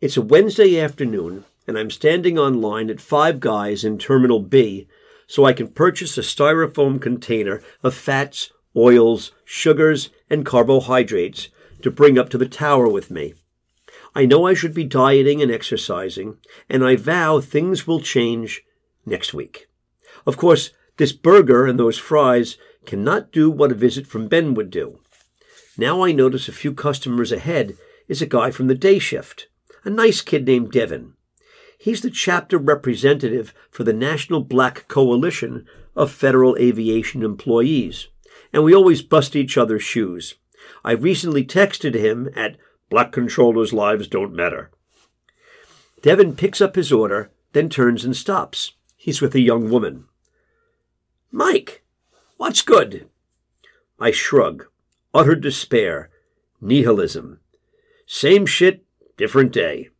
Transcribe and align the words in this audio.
It's 0.00 0.16
a 0.16 0.22
Wednesday 0.22 0.80
afternoon, 0.80 1.44
and 1.66 1.76
I'm 1.76 1.90
standing 1.90 2.38
online 2.38 2.88
at 2.88 3.02
Five 3.02 3.38
Guys 3.38 3.84
in 3.84 3.98
Terminal 3.98 4.40
B 4.40 4.88
so 5.26 5.44
I 5.44 5.52
can 5.52 5.68
purchase 5.68 6.16
a 6.16 6.22
styrofoam 6.22 6.98
container 7.02 7.60
of 7.82 7.94
fats, 7.94 8.50
oils, 8.74 9.32
sugars, 9.44 10.08
and 10.30 10.46
carbohydrates 10.46 11.50
to 11.82 11.90
bring 11.90 12.18
up 12.18 12.30
to 12.30 12.38
the 12.38 12.48
tower 12.48 12.88
with 12.88 13.10
me. 13.10 13.34
I 14.14 14.24
know 14.24 14.46
I 14.46 14.54
should 14.54 14.72
be 14.72 14.84
dieting 14.84 15.42
and 15.42 15.52
exercising, 15.52 16.38
and 16.66 16.82
I 16.82 16.96
vow 16.96 17.38
things 17.40 17.86
will 17.86 18.00
change 18.00 18.62
next 19.04 19.34
week. 19.34 19.68
Of 20.24 20.38
course, 20.38 20.70
this 20.96 21.12
burger 21.12 21.66
and 21.66 21.78
those 21.78 21.98
fries 21.98 22.56
cannot 22.86 23.32
do 23.32 23.50
what 23.50 23.70
a 23.70 23.74
visit 23.74 24.06
from 24.06 24.28
Ben 24.28 24.54
would 24.54 24.70
do. 24.70 25.00
Now 25.76 26.02
I 26.02 26.12
notice 26.12 26.48
a 26.48 26.52
few 26.52 26.72
customers 26.72 27.32
ahead 27.32 27.76
is 28.08 28.22
a 28.22 28.26
guy 28.26 28.50
from 28.50 28.66
the 28.66 28.74
day 28.74 28.98
shift, 28.98 29.48
a 29.84 29.90
nice 29.90 30.20
kid 30.20 30.46
named 30.46 30.72
Devin. 30.72 31.14
He's 31.78 32.02
the 32.02 32.10
chapter 32.10 32.58
representative 32.58 33.54
for 33.70 33.84
the 33.84 33.92
National 33.92 34.42
Black 34.42 34.86
Coalition 34.88 35.66
of 35.96 36.12
Federal 36.12 36.56
Aviation 36.58 37.22
Employees, 37.22 38.08
and 38.52 38.62
we 38.64 38.74
always 38.74 39.02
bust 39.02 39.34
each 39.34 39.56
other's 39.56 39.82
shoes. 39.82 40.34
I 40.84 40.92
recently 40.92 41.44
texted 41.44 41.94
him 41.94 42.28
at 42.36 42.56
Black 42.90 43.12
controllers' 43.12 43.72
lives 43.72 44.08
don't 44.08 44.34
matter. 44.34 44.70
Devin 46.02 46.36
picks 46.36 46.60
up 46.60 46.76
his 46.76 46.92
order, 46.92 47.30
then 47.52 47.68
turns 47.68 48.04
and 48.04 48.16
stops. 48.16 48.72
He's 48.96 49.20
with 49.20 49.34
a 49.34 49.40
young 49.40 49.70
woman. 49.70 50.04
Mike, 51.30 51.82
what's 52.36 52.62
good? 52.62 53.08
I 53.98 54.10
shrug. 54.10 54.66
Utter 55.14 55.34
despair. 55.34 56.10
Nihilism. 56.60 57.40
Same 58.06 58.44
shit, 58.44 58.84
different 59.20 59.52
day. 59.52 59.90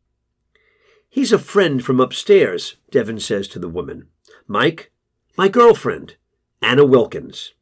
He's 1.10 1.30
a 1.30 1.38
friend 1.38 1.84
from 1.84 2.00
upstairs, 2.00 2.76
Devin 2.90 3.20
says 3.20 3.48
to 3.48 3.58
the 3.58 3.68
woman. 3.68 4.08
Mike, 4.46 4.90
my 5.36 5.46
girlfriend, 5.46 6.16
Anna 6.62 6.86
Wilkins. 6.86 7.52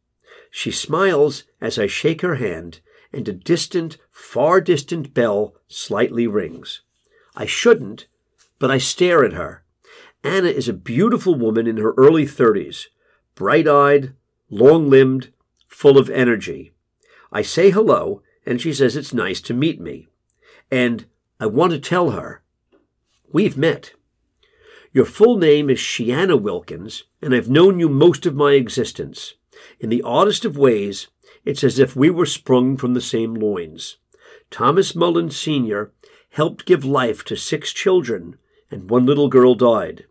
She 0.53 0.70
smiles 0.70 1.42
as 1.61 1.77
I 1.77 1.89
shake 1.89 2.20
her 2.20 2.37
hand 2.37 2.78
and 3.12 3.28
a 3.28 3.33
distant, 3.33 3.98
far 4.12 4.61
distant 4.61 5.12
bell 5.15 5.56
slightly 5.67 6.28
rings. 6.28 6.83
I 7.34 7.47
shouldn't, 7.47 8.06
but 8.61 8.70
I 8.70 8.78
stare 8.78 9.25
at 9.25 9.33
her. 9.33 9.65
Anna 10.22 10.48
is 10.48 10.69
a 10.69 10.72
beautiful 10.72 11.34
woman 11.34 11.67
in 11.67 11.78
her 11.78 11.93
early 11.97 12.27
thirties, 12.27 12.89
bright 13.34 13.67
eyed, 13.67 14.15
long 14.48 14.89
limbed, 14.89 15.33
full 15.67 15.98
of 15.98 16.09
energy. 16.09 16.72
I 17.33 17.43
say 17.43 17.70
hello, 17.70 18.22
and 18.47 18.61
she 18.61 18.72
says 18.72 18.95
it's 18.95 19.12
nice 19.12 19.41
to 19.41 19.55
meet 19.55 19.81
me. 19.81 20.06
And 20.70 21.06
I 21.41 21.47
want 21.47 21.70
to 21.70 21.78
tell 21.78 22.11
her 22.11 22.42
we've 23.33 23.56
met. 23.56 23.92
Your 24.92 25.05
full 25.05 25.39
name 25.39 25.70
is 25.70 25.78
Shiana 25.78 26.41
Wilkins, 26.41 27.05
and 27.22 27.33
I've 27.33 27.48
known 27.48 27.78
you 27.78 27.89
most 27.89 28.27
of 28.27 28.34
my 28.34 28.55
existence. 28.55 29.34
In 29.78 29.89
the 29.89 30.03
oddest 30.03 30.44
of 30.44 30.59
ways, 30.59 31.06
it's 31.44 31.62
as 31.62 31.78
if 31.78 31.94
we 31.94 32.11
were 32.11 32.27
sprung 32.27 32.77
from 32.77 32.94
the 32.94 33.00
same 33.00 33.34
loins. 33.34 33.98
Thomas 34.50 34.97
Mullen 34.97 35.31
Sr. 35.31 35.92
helped 36.31 36.66
give 36.66 36.84
life 36.84 37.25
to 37.27 37.36
six 37.36 37.72
children, 37.72 38.36
and 38.69 38.91
one 38.91 39.06
little 39.06 39.28
girl 39.28 39.55
died. 39.55 40.06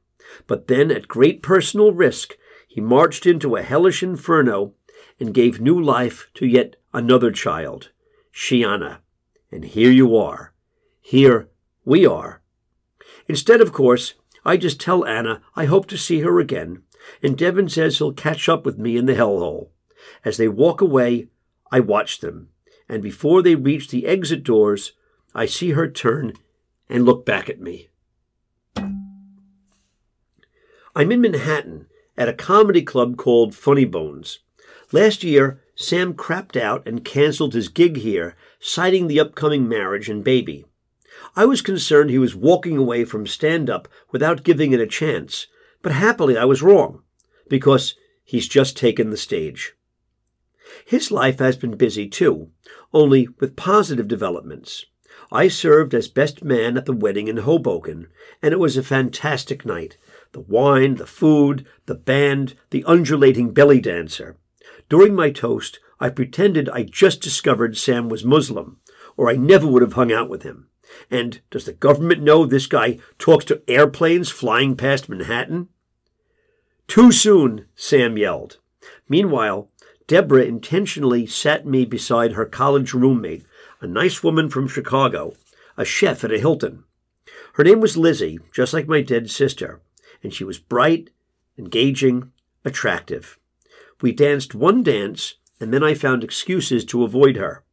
But 0.45 0.67
then, 0.67 0.92
at 0.92 1.09
great 1.09 1.44
personal 1.44 1.92
risk, 1.92 2.38
he 2.67 2.80
marched 2.80 3.25
into 3.25 3.58
a 3.58 3.64
hellish 3.64 4.02
inferno 4.02 4.75
and 5.20 5.33
gave 5.33 5.59
new 5.59 5.81
life 5.81 6.30
to 6.36 6.45
yet 6.45 6.78
another 6.94 7.31
child, 7.31 7.89
Shiana. 8.33 9.00
And 9.52 9.66
here 9.66 9.92
you 9.92 10.16
are. 10.16 10.53
Here 11.10 11.48
we 11.86 12.06
are. 12.06 12.42
Instead, 13.30 13.62
of 13.62 13.72
course, 13.72 14.16
I 14.44 14.58
just 14.58 14.78
tell 14.78 15.06
Anna 15.06 15.42
I 15.56 15.64
hope 15.64 15.86
to 15.86 15.98
see 15.98 16.20
her 16.20 16.38
again, 16.38 16.84
and 17.24 17.38
Devin 17.38 17.70
says 17.70 17.98
he'll 17.98 18.12
catch 18.12 18.50
up 18.50 18.66
with 18.66 18.78
me 18.78 18.98
in 18.98 19.06
the 19.06 19.16
hellhole. 19.16 19.70
As 20.26 20.36
they 20.36 20.50
walk 20.50 20.82
away, 20.82 21.30
I 21.72 21.80
watch 21.80 22.20
them, 22.20 22.50
and 22.90 23.02
before 23.02 23.42
they 23.42 23.56
reach 23.56 23.88
the 23.88 24.06
exit 24.06 24.44
doors, 24.44 24.92
I 25.34 25.46
see 25.46 25.72
her 25.72 25.90
turn 25.90 26.34
and 26.90 27.06
look 27.06 27.26
back 27.26 27.48
at 27.48 27.62
me. 27.62 27.88
I'm 30.94 31.10
in 31.14 31.22
Manhattan 31.22 31.88
at 32.17 32.28
a 32.28 32.34
comedy 32.34 32.82
club 32.82 33.16
called 33.16 33.56
Funny 33.56 33.86
Bones. 33.86 34.40
Last 34.92 35.23
year, 35.23 35.64
Sam 35.73 36.16
crapped 36.16 36.60
out 36.60 36.86
and 36.86 37.06
canceled 37.06 37.54
his 37.54 37.70
gig 37.70 38.00
here, 38.00 38.36
citing 38.60 39.08
the 39.08 39.22
upcoming 39.22 39.70
marriage 39.70 40.10
and 40.10 40.22
baby. 40.22 40.66
I 41.36 41.45
was 41.45 41.61
concerned 41.61 42.10
he 42.10 42.17
was 42.17 42.36
walking 42.36 42.78
away 42.78 43.05
from 43.05 43.28
stand 43.28 43.70
up 43.70 43.88
without 44.11 44.44
giving 44.44 44.72
it 44.72 44.80
a 44.80 44.88
chance, 44.88 45.48
but 45.82 45.92
happily 45.92 46.38
I 46.38 46.45
was 46.45 46.61
wrong, 46.61 47.02
because 47.50 47.95
he's 48.23 48.48
just 48.48 48.78
taken 48.78 49.10
the 49.10 49.17
stage. 49.17 49.73
His 50.86 51.11
life 51.11 51.39
has 51.39 51.55
been 51.55 51.78
busy 51.78 52.08
too, 52.08 52.50
only 52.94 53.30
with 53.39 53.55
positive 53.55 54.08
developments. 54.08 54.86
I 55.32 55.48
served 55.48 55.94
as 55.94 56.08
best 56.08 56.44
man 56.44 56.78
at 56.78 56.86
the 56.86 56.94
wedding 56.94 57.28
in 57.28 57.38
Hoboken, 57.38 58.08
and 58.42 58.54
it 58.54 58.60
was 58.60 58.78
a 58.78 58.84
fantastic 58.84 59.66
night. 59.66 59.98
The 60.32 60.39
wine, 60.39 60.95
the 60.95 61.05
food, 61.05 61.66
the 61.86 61.95
band, 61.95 62.55
the 62.70 62.84
undulating 62.86 63.54
belly 63.54 63.82
dancer. 63.82 64.38
During 64.89 65.16
my 65.16 65.32
toast, 65.32 65.80
I 65.99 66.10
pretended 66.10 66.70
I 66.70 66.84
just 66.84 67.22
discovered 67.22 67.78
Sam 67.78 68.08
was 68.08 68.23
Muslim, 68.23 68.80
or 69.17 69.30
I 69.30 69.36
never 69.36 69.67
would 69.67 69.82
have 69.82 69.94
hung 69.94 70.11
out 70.11 70.30
with 70.30 70.44
him. 70.44 70.70
And 71.11 71.42
does 71.52 71.66
the 71.66 71.73
government 71.73 72.22
know 72.23 72.45
this 72.45 72.67
guy 72.67 73.00
talks 73.20 73.44
to 73.45 73.61
airplanes 73.67 74.30
flying 74.30 74.78
past 74.78 75.10
Manhattan? 75.10 75.67
Too 76.88 77.11
soon, 77.11 77.66
Sam 77.76 78.17
yelled. 78.17 78.60
Meanwhile, 79.10 79.70
Deborah 80.08 80.45
intentionally 80.45 81.26
sat 81.26 81.66
me 81.66 81.83
beside 81.83 82.32
her 82.32 82.45
college 82.45 82.94
roommate, 82.94 83.45
a 83.82 83.88
nice 83.88 84.23
woman 84.23 84.50
from 84.50 84.70
Chicago, 84.70 85.34
a 85.76 85.84
chef 85.84 86.23
at 86.23 86.32
a 86.32 86.39
Hilton. 86.39 86.86
Her 87.55 87.64
name 87.64 87.82
was 87.82 87.98
Lizzie, 87.98 88.39
just 88.54 88.73
like 88.73 88.88
my 88.88 89.02
dead 89.02 89.30
sister, 89.30 89.82
and 90.23 90.34
she 90.34 90.45
was 90.45 90.60
bright, 90.60 91.10
engaging, 91.58 92.32
attractive. 92.64 93.38
We 94.02 94.14
danced 94.14 94.55
one 94.55 94.84
dance, 94.84 95.36
and 95.60 95.73
then 95.73 95.84
I 95.84 95.94
found 95.94 96.23
excuses 96.23 96.86
to 96.86 97.04
avoid 97.04 97.36
her. 97.36 97.64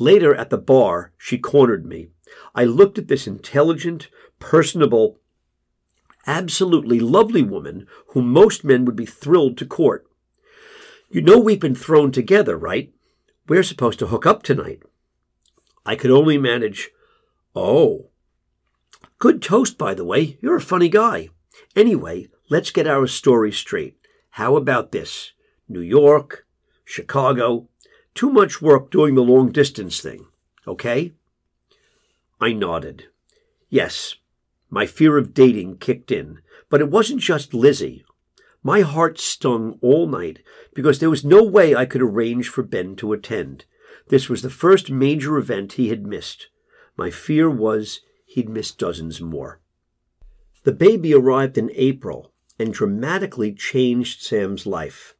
Later 0.00 0.34
at 0.34 0.48
the 0.48 0.56
bar, 0.56 1.12
she 1.18 1.36
cornered 1.36 1.84
me. 1.84 2.08
I 2.54 2.64
looked 2.64 2.96
at 2.96 3.08
this 3.08 3.26
intelligent, 3.26 4.08
personable, 4.38 5.20
absolutely 6.26 6.98
lovely 6.98 7.42
woman 7.42 7.86
whom 8.08 8.32
most 8.32 8.64
men 8.64 8.86
would 8.86 8.96
be 8.96 9.04
thrilled 9.04 9.58
to 9.58 9.66
court. 9.66 10.06
You 11.10 11.20
know 11.20 11.38
we've 11.38 11.60
been 11.60 11.74
thrown 11.74 12.12
together, 12.12 12.56
right? 12.56 12.94
We're 13.46 13.62
supposed 13.62 13.98
to 13.98 14.06
hook 14.06 14.24
up 14.24 14.42
tonight. 14.42 14.82
I 15.84 15.96
could 15.96 16.10
only 16.10 16.38
manage, 16.38 16.90
Oh. 17.54 18.08
Good 19.18 19.42
toast, 19.42 19.76
by 19.76 19.92
the 19.92 20.04
way. 20.04 20.38
You're 20.40 20.56
a 20.56 20.62
funny 20.62 20.88
guy. 20.88 21.28
Anyway, 21.76 22.28
let's 22.48 22.70
get 22.70 22.86
our 22.86 23.06
story 23.06 23.52
straight. 23.52 23.98
How 24.30 24.56
about 24.56 24.92
this? 24.92 25.32
New 25.68 25.80
York, 25.80 26.46
Chicago, 26.86 27.68
too 28.14 28.30
much 28.30 28.60
work 28.60 28.90
doing 28.90 29.14
the 29.14 29.22
long 29.22 29.50
distance 29.52 30.00
thing, 30.00 30.26
okay? 30.66 31.12
I 32.40 32.52
nodded. 32.52 33.06
Yes, 33.68 34.16
my 34.68 34.86
fear 34.86 35.16
of 35.18 35.34
dating 35.34 35.78
kicked 35.78 36.10
in, 36.10 36.40
but 36.68 36.80
it 36.80 36.90
wasn't 36.90 37.20
just 37.20 37.54
Lizzie. 37.54 38.04
My 38.62 38.80
heart 38.80 39.18
stung 39.18 39.78
all 39.80 40.06
night 40.06 40.40
because 40.74 40.98
there 40.98 41.10
was 41.10 41.24
no 41.24 41.42
way 41.42 41.74
I 41.74 41.86
could 41.86 42.02
arrange 42.02 42.48
for 42.48 42.62
Ben 42.62 42.94
to 42.96 43.12
attend. 43.12 43.64
This 44.08 44.28
was 44.28 44.42
the 44.42 44.50
first 44.50 44.90
major 44.90 45.38
event 45.38 45.74
he 45.74 45.88
had 45.88 46.06
missed. 46.06 46.48
My 46.96 47.10
fear 47.10 47.48
was 47.48 48.00
he'd 48.26 48.48
miss 48.48 48.70
dozens 48.70 49.20
more. 49.20 49.60
The 50.64 50.72
baby 50.72 51.14
arrived 51.14 51.56
in 51.56 51.70
April 51.74 52.32
and 52.58 52.74
dramatically 52.74 53.54
changed 53.54 54.22
Sam's 54.22 54.66
life. 54.66 55.14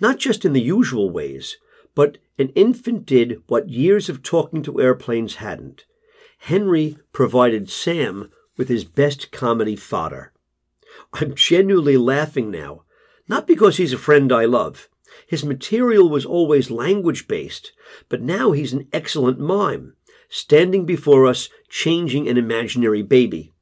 Not 0.00 0.18
just 0.18 0.44
in 0.44 0.52
the 0.52 0.60
usual 0.60 1.10
ways, 1.10 1.56
but 1.94 2.18
an 2.38 2.48
infant 2.50 3.06
did 3.06 3.42
what 3.46 3.68
years 3.68 4.08
of 4.08 4.22
talking 4.22 4.62
to 4.62 4.80
airplanes 4.80 5.36
hadn't. 5.36 5.84
Henry 6.38 6.96
provided 7.12 7.68
Sam 7.68 8.30
with 8.56 8.68
his 8.68 8.84
best 8.84 9.30
comedy 9.30 9.76
fodder. 9.76 10.32
I'm 11.12 11.34
genuinely 11.34 11.96
laughing 11.96 12.50
now, 12.50 12.84
not 13.28 13.46
because 13.46 13.76
he's 13.76 13.92
a 13.92 13.98
friend 13.98 14.32
I 14.32 14.44
love. 14.44 14.88
His 15.26 15.44
material 15.44 16.08
was 16.08 16.24
always 16.24 16.70
language 16.70 17.28
based, 17.28 17.72
but 18.08 18.22
now 18.22 18.52
he's 18.52 18.72
an 18.72 18.88
excellent 18.92 19.38
mime, 19.38 19.96
standing 20.28 20.86
before 20.86 21.26
us 21.26 21.48
changing 21.68 22.28
an 22.28 22.36
imaginary 22.36 23.02
baby. 23.02 23.52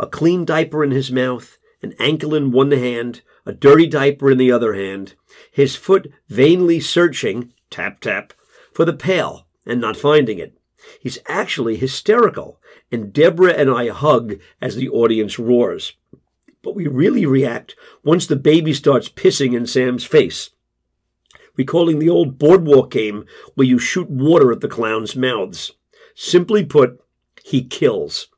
A 0.00 0.06
clean 0.06 0.44
diaper 0.44 0.82
in 0.82 0.90
his 0.90 1.12
mouth, 1.12 1.58
an 1.82 1.94
ankle 1.98 2.34
in 2.34 2.50
one 2.50 2.70
hand, 2.72 3.22
a 3.46 3.52
dirty 3.52 3.86
diaper 3.86 4.30
in 4.30 4.38
the 4.38 4.52
other 4.52 4.74
hand, 4.74 5.14
his 5.50 5.76
foot 5.76 6.10
vainly 6.28 6.80
searching, 6.80 7.52
tap 7.70 8.00
tap, 8.00 8.32
for 8.72 8.84
the 8.84 8.92
pail 8.92 9.46
and 9.66 9.80
not 9.80 9.96
finding 9.96 10.38
it. 10.38 10.58
He's 11.00 11.18
actually 11.26 11.76
hysterical, 11.76 12.60
and 12.90 13.12
Deborah 13.12 13.52
and 13.52 13.70
I 13.70 13.88
hug 13.88 14.38
as 14.60 14.76
the 14.76 14.88
audience 14.88 15.38
roars. 15.38 15.94
But 16.62 16.74
we 16.74 16.86
really 16.86 17.26
react 17.26 17.76
once 18.02 18.26
the 18.26 18.36
baby 18.36 18.72
starts 18.72 19.08
pissing 19.08 19.54
in 19.54 19.66
Sam's 19.66 20.04
face. 20.04 20.50
Recalling 21.56 21.98
the 21.98 22.08
old 22.08 22.38
boardwalk 22.38 22.90
game 22.90 23.24
where 23.54 23.66
you 23.66 23.78
shoot 23.78 24.08
water 24.08 24.52
at 24.52 24.60
the 24.60 24.68
clowns' 24.68 25.16
mouths. 25.16 25.72
Simply 26.14 26.64
put, 26.64 27.00
he 27.44 27.64
kills. 27.64 28.28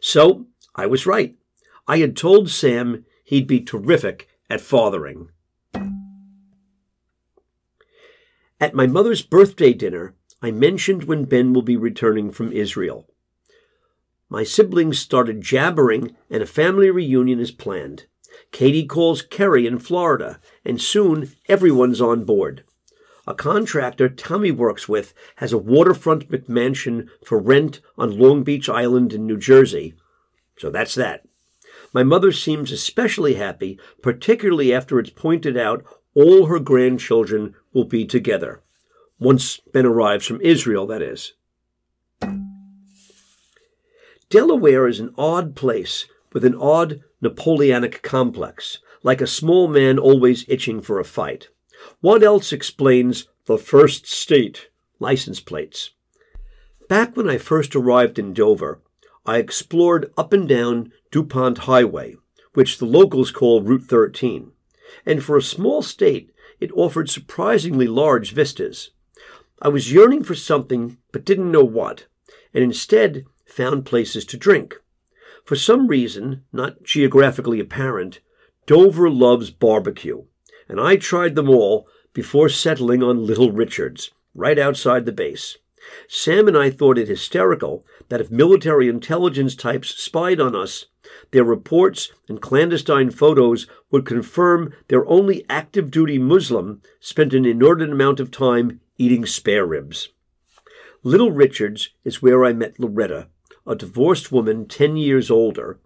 So, 0.00 0.46
I 0.74 0.86
was 0.86 1.06
right. 1.06 1.34
I 1.88 1.98
had 1.98 2.16
told 2.16 2.50
Sam 2.50 3.04
he'd 3.24 3.46
be 3.46 3.60
terrific 3.60 4.28
at 4.50 4.60
fathering. 4.60 5.30
At 8.58 8.74
my 8.74 8.86
mother's 8.86 9.20
birthday 9.20 9.74
dinner, 9.74 10.14
I 10.40 10.50
mentioned 10.50 11.04
when 11.04 11.24
Ben 11.24 11.52
will 11.52 11.62
be 11.62 11.76
returning 11.76 12.30
from 12.30 12.52
Israel. 12.52 13.06
My 14.30 14.44
siblings 14.44 14.98
started 14.98 15.42
jabbering, 15.42 16.16
and 16.30 16.42
a 16.42 16.46
family 16.46 16.90
reunion 16.90 17.38
is 17.38 17.50
planned. 17.50 18.06
Katie 18.52 18.86
calls 18.86 19.20
Kerry 19.20 19.66
in 19.66 19.78
Florida, 19.78 20.40
and 20.64 20.80
soon 20.80 21.32
everyone's 21.48 22.00
on 22.00 22.24
board. 22.24 22.64
A 23.26 23.34
contractor 23.34 24.08
Tommy 24.08 24.52
works 24.52 24.88
with 24.88 25.12
has 25.36 25.52
a 25.52 25.58
waterfront 25.58 26.30
McMansion 26.30 27.08
for 27.24 27.38
rent 27.38 27.80
on 27.98 28.18
Long 28.18 28.42
Beach 28.42 28.70
Island 28.70 29.12
in 29.12 29.26
New 29.26 29.36
Jersey. 29.36 29.94
So 30.56 30.70
that's 30.70 30.94
that. 30.94 31.26
My 31.92 32.02
mother 32.02 32.32
seems 32.32 32.72
especially 32.72 33.34
happy, 33.34 33.78
particularly 34.00 34.72
after 34.72 34.98
it's 34.98 35.10
pointed 35.10 35.56
out 35.56 35.84
all 36.16 36.46
her 36.46 36.58
grandchildren 36.58 37.54
will 37.74 37.84
be 37.84 38.06
together. 38.06 38.62
Once 39.18 39.60
Ben 39.72 39.84
arrives 39.84 40.26
from 40.26 40.40
Israel, 40.40 40.86
that 40.86 41.02
is. 41.02 41.34
Delaware 44.30 44.88
is 44.88 44.98
an 44.98 45.14
odd 45.16 45.54
place 45.54 46.06
with 46.32 46.44
an 46.44 46.56
odd 46.56 47.02
Napoleonic 47.20 48.02
complex, 48.02 48.78
like 49.02 49.20
a 49.20 49.26
small 49.26 49.68
man 49.68 49.98
always 49.98 50.44
itching 50.48 50.80
for 50.80 50.98
a 50.98 51.04
fight. 51.04 51.48
What 52.00 52.22
else 52.22 52.52
explains 52.52 53.28
the 53.44 53.58
first 53.58 54.06
state 54.06 54.68
license 54.98 55.40
plates? 55.40 55.90
Back 56.88 57.16
when 57.16 57.28
I 57.28 57.36
first 57.36 57.76
arrived 57.76 58.18
in 58.18 58.32
Dover, 58.32 58.80
I 59.26 59.36
explored 59.36 60.12
up 60.16 60.32
and 60.32 60.48
down 60.48 60.92
DuPont 61.10 61.58
Highway, 61.58 62.16
which 62.54 62.78
the 62.78 62.86
locals 62.86 63.30
call 63.30 63.60
Route 63.60 63.84
13, 63.84 64.52
and 65.04 65.22
for 65.22 65.36
a 65.36 65.42
small 65.42 65.82
state, 65.82 66.30
it 66.60 66.72
offered 66.72 67.10
surprisingly 67.10 67.86
large 67.86 68.32
vistas. 68.32 68.90
I 69.60 69.68
was 69.68 69.92
yearning 69.92 70.22
for 70.22 70.34
something, 70.34 70.98
but 71.12 71.24
didn't 71.24 71.50
know 71.50 71.64
what, 71.64 72.06
and 72.52 72.62
instead 72.62 73.24
found 73.46 73.86
places 73.86 74.24
to 74.26 74.36
drink. 74.36 74.76
For 75.44 75.56
some 75.56 75.86
reason, 75.86 76.44
not 76.52 76.82
geographically 76.82 77.60
apparent, 77.60 78.20
Dover 78.66 79.08
loves 79.08 79.50
barbecue, 79.50 80.24
and 80.68 80.80
I 80.80 80.96
tried 80.96 81.36
them 81.36 81.48
all 81.48 81.88
before 82.12 82.48
settling 82.48 83.02
on 83.02 83.26
Little 83.26 83.52
Richard's, 83.52 84.10
right 84.34 84.58
outside 84.58 85.06
the 85.06 85.12
base. 85.12 85.56
Sam 86.08 86.48
and 86.48 86.56
I 86.56 86.70
thought 86.70 86.98
it 86.98 87.08
hysterical 87.08 87.84
that 88.08 88.20
if 88.20 88.30
military 88.30 88.88
intelligence 88.88 89.54
types 89.54 89.94
spied 89.96 90.40
on 90.40 90.54
us, 90.54 90.86
their 91.30 91.44
reports 91.44 92.12
and 92.28 92.40
clandestine 92.40 93.10
photos 93.10 93.66
would 93.90 94.04
confirm 94.04 94.72
their 94.88 95.06
only 95.06 95.44
active 95.48 95.90
duty 95.90 96.18
Muslim 96.18 96.82
spent 97.00 97.34
an 97.34 97.44
inordinate 97.44 97.92
amount 97.92 98.20
of 98.20 98.30
time 98.30 98.80
eating 98.98 99.26
spare 99.26 99.66
ribs. 99.66 100.08
Little 101.02 101.30
Richard's 101.30 101.90
is 102.04 102.22
where 102.22 102.44
I 102.44 102.52
met 102.52 102.80
Loretta, 102.80 103.28
a 103.66 103.76
divorced 103.76 104.32
woman 104.32 104.66
10 104.66 104.96
years 104.96 105.30
older, 105.30 105.78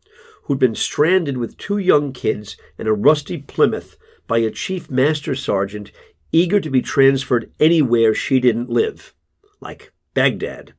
who'd 0.44 0.58
been 0.58 0.74
stranded 0.74 1.36
with 1.36 1.58
two 1.58 1.78
young 1.78 2.12
kids 2.12 2.56
and 2.78 2.88
a 2.88 2.92
rusty 2.92 3.38
Plymouth 3.38 3.96
by 4.26 4.38
a 4.38 4.50
chief 4.50 4.90
master 4.90 5.34
sergeant 5.34 5.92
eager 6.32 6.60
to 6.60 6.70
be 6.70 6.80
transferred 6.80 7.50
anywhere 7.58 8.14
she 8.14 8.40
didn't 8.40 8.70
live, 8.70 9.12
like 9.60 9.92
Baghdad. 10.14 10.74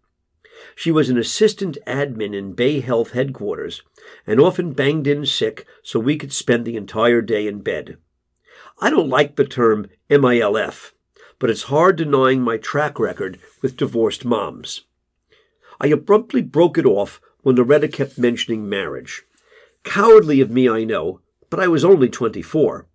She 0.76 0.92
was 0.92 1.10
an 1.10 1.18
assistant 1.18 1.78
admin 1.88 2.36
in 2.36 2.54
Bay 2.54 2.82
Health 2.82 3.12
headquarters 3.12 3.82
and 4.28 4.40
often 4.40 4.74
banged 4.74 5.08
in 5.08 5.26
sick 5.26 5.66
so 5.84 6.00
we 6.00 6.18
could 6.18 6.34
spend 6.34 6.66
the 6.66 6.76
entire 6.76 7.22
day 7.22 7.48
in 7.48 7.62
bed. 7.62 7.98
I 8.80 8.90
don't 8.90 9.10
like 9.10 9.36
the 9.36 9.46
term 9.46 9.88
MILF, 10.10 10.92
but 11.40 11.50
it's 11.50 11.64
hard 11.64 11.96
denying 11.96 12.42
my 12.42 12.58
track 12.58 13.00
record 13.00 13.40
with 13.62 13.78
divorced 13.78 14.26
moms. 14.26 14.86
I 15.80 15.88
abruptly 15.88 16.42
broke 16.42 16.78
it 16.78 16.86
off 16.86 17.22
when 17.42 17.56
Loretta 17.56 17.88
kept 17.88 18.18
mentioning 18.18 18.70
marriage. 18.70 19.24
Cowardly 19.84 20.42
of 20.42 20.52
me, 20.52 20.70
I 20.70 20.84
know, 20.84 21.22
but 21.50 21.60
I 21.60 21.68
was 21.68 21.84
only 21.84 22.10
24. 22.10 22.88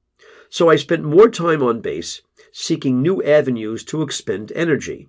So 0.49 0.71
I 0.71 0.77
spent 0.77 1.03
more 1.03 1.29
time 1.29 1.63
on 1.63 1.81
base, 1.81 2.23
seeking 2.53 3.03
new 3.03 3.23
avenues 3.23 3.85
to 3.85 4.03
expend 4.03 4.53
energy. 4.55 5.09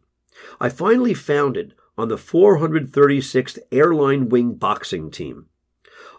I 0.60 0.70
finally 0.70 1.14
found 1.14 1.58
it 1.58 1.74
on 1.98 2.10
the 2.10 2.18
436th 2.18 3.60
Airlift 3.72 4.30
Wing 4.30 4.54
boxing 4.54 5.10
team. 5.10 5.48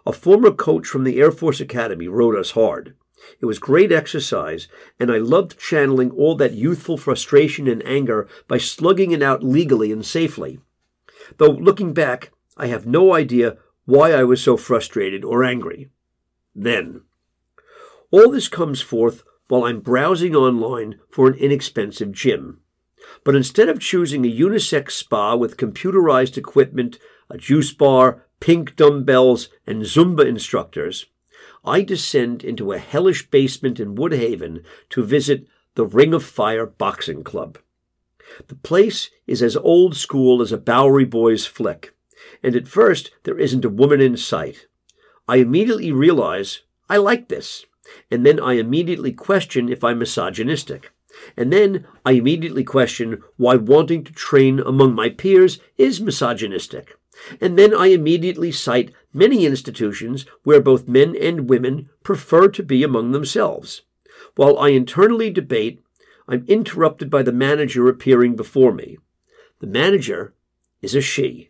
A 0.05 0.13
former 0.13 0.51
coach 0.51 0.87
from 0.87 1.03
the 1.03 1.19
Air 1.19 1.31
Force 1.31 1.61
Academy 1.61 2.07
rode 2.07 2.35
us 2.35 2.51
hard. 2.51 2.95
It 3.41 3.45
was 3.45 3.59
great 3.59 3.91
exercise, 3.91 4.67
and 4.99 5.11
I 5.11 5.17
loved 5.17 5.59
channeling 5.59 6.11
all 6.11 6.35
that 6.35 6.53
youthful 6.53 6.97
frustration 6.97 7.67
and 7.67 7.85
anger 7.85 8.27
by 8.47 8.57
slugging 8.57 9.11
it 9.11 9.21
out 9.21 9.43
legally 9.43 9.91
and 9.91 10.05
safely. 10.05 10.59
Though 11.37 11.51
looking 11.51 11.93
back, 11.93 12.31
I 12.57 12.67
have 12.67 12.85
no 12.85 13.13
idea 13.13 13.57
why 13.85 14.11
I 14.11 14.23
was 14.23 14.41
so 14.41 14.57
frustrated 14.57 15.23
or 15.23 15.43
angry. 15.43 15.89
Then. 16.55 17.03
All 18.11 18.31
this 18.31 18.47
comes 18.47 18.81
forth 18.81 19.23
while 19.47 19.65
I'm 19.65 19.81
browsing 19.81 20.35
online 20.35 20.99
for 21.09 21.27
an 21.27 21.35
inexpensive 21.35 22.11
gym. 22.11 22.61
But 23.23 23.35
instead 23.35 23.69
of 23.69 23.79
choosing 23.79 24.25
a 24.25 24.31
unisex 24.31 24.91
spa 24.91 25.35
with 25.35 25.57
computerized 25.57 26.37
equipment, 26.37 26.99
a 27.29 27.37
juice 27.37 27.73
bar, 27.73 28.25
pink 28.39 28.75
dumbbells, 28.75 29.49
and 29.67 29.83
Zumba 29.83 30.25
instructors, 30.25 31.05
I 31.63 31.81
descend 31.81 32.43
into 32.43 32.71
a 32.71 32.77
hellish 32.77 33.29
basement 33.29 33.79
in 33.79 33.95
Woodhaven 33.95 34.63
to 34.89 35.03
visit 35.03 35.47
the 35.75 35.85
Ring 35.85 36.13
of 36.13 36.23
Fire 36.23 36.65
Boxing 36.65 37.23
Club. 37.23 37.57
The 38.47 38.55
place 38.55 39.09
is 39.27 39.41
as 39.41 39.57
old 39.57 39.95
school 39.95 40.41
as 40.41 40.51
a 40.51 40.57
Bowery 40.57 41.05
Boys 41.05 41.45
flick, 41.45 41.95
and 42.43 42.55
at 42.55 42.67
first 42.67 43.11
there 43.23 43.37
isn't 43.37 43.65
a 43.65 43.69
woman 43.69 44.01
in 44.01 44.17
sight. 44.17 44.67
I 45.27 45.37
immediately 45.37 45.91
realize 45.91 46.61
I 46.89 46.97
like 46.97 47.27
this, 47.27 47.65
and 48.09 48.25
then 48.25 48.39
I 48.39 48.53
immediately 48.53 49.11
question 49.11 49.69
if 49.69 49.83
I'm 49.83 49.99
misogynistic. 49.99 50.91
And 51.35 51.51
then 51.51 51.85
I 52.05 52.13
immediately 52.13 52.63
question 52.63 53.21
why 53.37 53.55
wanting 53.55 54.03
to 54.03 54.13
train 54.13 54.59
among 54.59 54.93
my 54.93 55.09
peers 55.09 55.59
is 55.77 55.99
misogynistic. 55.99 56.97
And 57.41 57.57
then 57.57 57.73
I 57.73 57.87
immediately 57.87 58.51
cite 58.51 58.93
many 59.13 59.45
institutions 59.45 60.25
where 60.43 60.61
both 60.61 60.87
men 60.87 61.15
and 61.15 61.49
women 61.49 61.89
prefer 62.03 62.47
to 62.49 62.63
be 62.63 62.83
among 62.83 63.11
themselves. 63.11 63.81
While 64.35 64.57
I 64.57 64.69
internally 64.69 65.29
debate 65.29 65.83
I'm 66.27 66.45
interrupted 66.47 67.09
by 67.09 67.23
the 67.23 67.31
manager 67.31 67.89
appearing 67.89 68.35
before 68.35 68.71
me. 68.71 68.99
The 69.59 69.67
manager 69.67 70.35
is 70.81 70.93
a 70.93 71.01
she. 71.01 71.49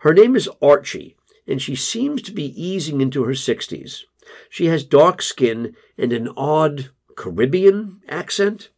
Her 0.00 0.14
name 0.14 0.36
is 0.36 0.48
Archie, 0.62 1.16
and 1.48 1.60
she 1.60 1.74
seems 1.74 2.22
to 2.22 2.32
be 2.32 2.62
easing 2.62 3.00
into 3.00 3.24
her 3.24 3.34
sixties. 3.34 4.06
She 4.48 4.66
has 4.66 4.84
dark 4.84 5.20
skin 5.20 5.74
and 5.98 6.12
an 6.12 6.28
odd 6.36 6.90
Caribbean 7.18 8.00
accent. 8.08 8.70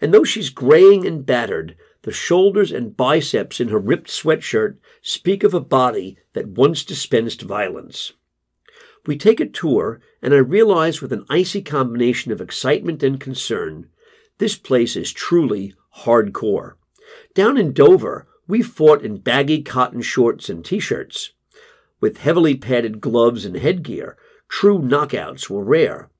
And 0.00 0.14
though 0.14 0.24
she's 0.24 0.48
graying 0.48 1.04
and 1.06 1.26
battered, 1.26 1.76
the 2.02 2.12
shoulders 2.12 2.70
and 2.70 2.96
biceps 2.96 3.60
in 3.60 3.68
her 3.68 3.78
ripped 3.78 4.08
sweatshirt 4.08 4.76
speak 5.02 5.42
of 5.42 5.52
a 5.52 5.60
body 5.60 6.16
that 6.34 6.48
once 6.48 6.84
dispensed 6.84 7.42
violence. 7.42 8.12
We 9.06 9.16
take 9.16 9.40
a 9.40 9.46
tour, 9.46 10.00
and 10.22 10.32
I 10.32 10.38
realize 10.38 11.02
with 11.02 11.12
an 11.12 11.26
icy 11.28 11.62
combination 11.62 12.30
of 12.30 12.40
excitement 12.40 13.02
and 13.02 13.18
concern 13.18 13.88
this 14.38 14.56
place 14.56 14.96
is 14.96 15.12
truly 15.12 15.74
hardcore. 16.04 16.74
Down 17.34 17.58
in 17.58 17.72
Dover, 17.72 18.26
we 18.46 18.62
fought 18.62 19.02
in 19.02 19.18
baggy 19.18 19.62
cotton 19.62 20.02
shorts 20.02 20.48
and 20.48 20.64
t 20.64 20.78
shirts. 20.78 21.32
With 22.00 22.18
heavily 22.18 22.56
padded 22.56 23.00
gloves 23.00 23.44
and 23.44 23.56
headgear, 23.56 24.16
true 24.48 24.78
knockouts 24.78 25.50
were 25.50 25.64
rare. 25.64 26.10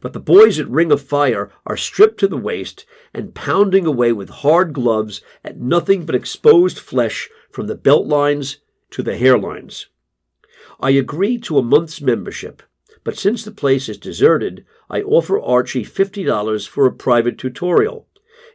But 0.00 0.12
the 0.12 0.20
boys 0.20 0.58
at 0.58 0.68
Ring 0.68 0.92
of 0.92 1.02
Fire 1.02 1.50
are 1.66 1.76
stripped 1.76 2.18
to 2.20 2.28
the 2.28 2.36
waist 2.36 2.86
and 3.12 3.34
pounding 3.34 3.86
away 3.86 4.12
with 4.12 4.28
hard 4.28 4.72
gloves 4.72 5.22
at 5.44 5.60
nothing 5.60 6.04
but 6.04 6.14
exposed 6.14 6.78
flesh 6.78 7.30
from 7.50 7.66
the 7.66 7.74
belt 7.74 8.06
lines 8.06 8.58
to 8.90 9.02
the 9.02 9.16
hairlines. 9.16 9.86
I 10.80 10.90
agree 10.90 11.38
to 11.38 11.58
a 11.58 11.62
month's 11.62 12.00
membership, 12.00 12.62
but 13.04 13.18
since 13.18 13.44
the 13.44 13.52
place 13.52 13.88
is 13.88 13.98
deserted, 13.98 14.64
I 14.90 15.02
offer 15.02 15.40
Archie 15.40 15.84
$50 15.84 16.68
for 16.68 16.86
a 16.86 16.92
private 16.92 17.38
tutorial, 17.38 18.06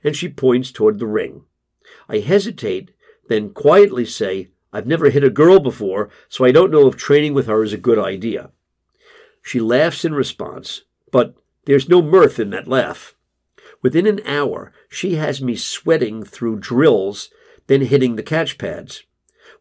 and 0.03 0.15
she 0.15 0.29
points 0.29 0.71
toward 0.71 0.99
the 0.99 1.07
ring. 1.07 1.43
I 2.07 2.19
hesitate, 2.19 2.91
then 3.27 3.51
quietly 3.51 4.05
say, 4.05 4.49
I've 4.71 4.87
never 4.87 5.09
hit 5.09 5.23
a 5.23 5.29
girl 5.29 5.59
before, 5.59 6.09
so 6.27 6.45
I 6.45 6.51
don't 6.51 6.71
know 6.71 6.87
if 6.87 6.95
training 6.95 7.33
with 7.33 7.47
her 7.47 7.63
is 7.63 7.73
a 7.73 7.77
good 7.77 7.97
idea. 7.97 8.51
She 9.41 9.59
laughs 9.59 10.05
in 10.05 10.13
response, 10.13 10.83
but 11.11 11.35
there's 11.65 11.89
no 11.89 12.01
mirth 12.01 12.39
in 12.39 12.49
that 12.51 12.67
laugh. 12.67 13.15
Within 13.81 14.05
an 14.05 14.21
hour, 14.25 14.73
she 14.89 15.15
has 15.15 15.41
me 15.41 15.55
sweating 15.55 16.23
through 16.23 16.59
drills, 16.59 17.29
then 17.67 17.81
hitting 17.81 18.15
the 18.15 18.23
catch 18.23 18.57
pads. 18.57 19.03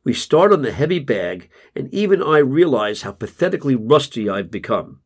We 0.05 0.15
start 0.15 0.53
on 0.53 0.63
the 0.63 0.73
heavy 0.73 0.99
bag, 0.99 1.51
and 1.75 1.93
even 1.93 2.23
I 2.23 2.39
realize 2.39 3.03
how 3.03 3.13
pathetically 3.13 3.75
rusty 3.75 4.29
I've 4.29 4.51
become. 4.51 5.01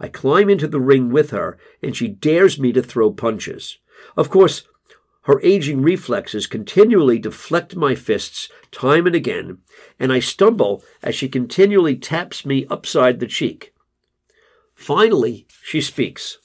I 0.00 0.08
climb 0.08 0.48
into 0.48 0.66
the 0.66 0.80
ring 0.80 1.10
with 1.10 1.30
her, 1.30 1.58
and 1.82 1.94
she 1.94 2.08
dares 2.08 2.58
me 2.58 2.72
to 2.72 2.82
throw 2.82 3.12
punches. 3.12 3.78
Of 4.16 4.30
course, 4.30 4.66
her 5.24 5.40
aging 5.42 5.82
reflexes 5.82 6.46
continually 6.46 7.18
deflect 7.18 7.76
my 7.76 7.94
fists 7.94 8.48
time 8.72 9.06
and 9.06 9.14
again, 9.14 9.58
and 9.98 10.12
I 10.12 10.20
stumble 10.20 10.82
as 11.02 11.14
she 11.14 11.28
continually 11.28 11.96
taps 11.96 12.46
me 12.46 12.66
upside 12.70 13.20
the 13.20 13.26
cheek. 13.26 13.69
Finally, 14.80 15.46
she 15.62 15.78
speaks. 15.78 16.38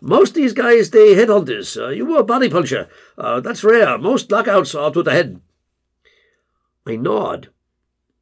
Most 0.00 0.34
these 0.34 0.52
guys, 0.52 0.90
they 0.90 1.16
headhunters. 1.16 1.76
Uh, 1.76 1.88
you 1.88 2.06
were 2.06 2.20
a 2.20 2.24
body 2.24 2.48
puncher. 2.48 2.88
Uh, 3.18 3.40
that's 3.40 3.64
rare. 3.64 3.98
Most 3.98 4.28
knockouts 4.28 4.80
are 4.80 4.92
to 4.92 5.02
the 5.02 5.10
head. 5.10 5.40
I 6.86 6.94
nod. 6.94 7.48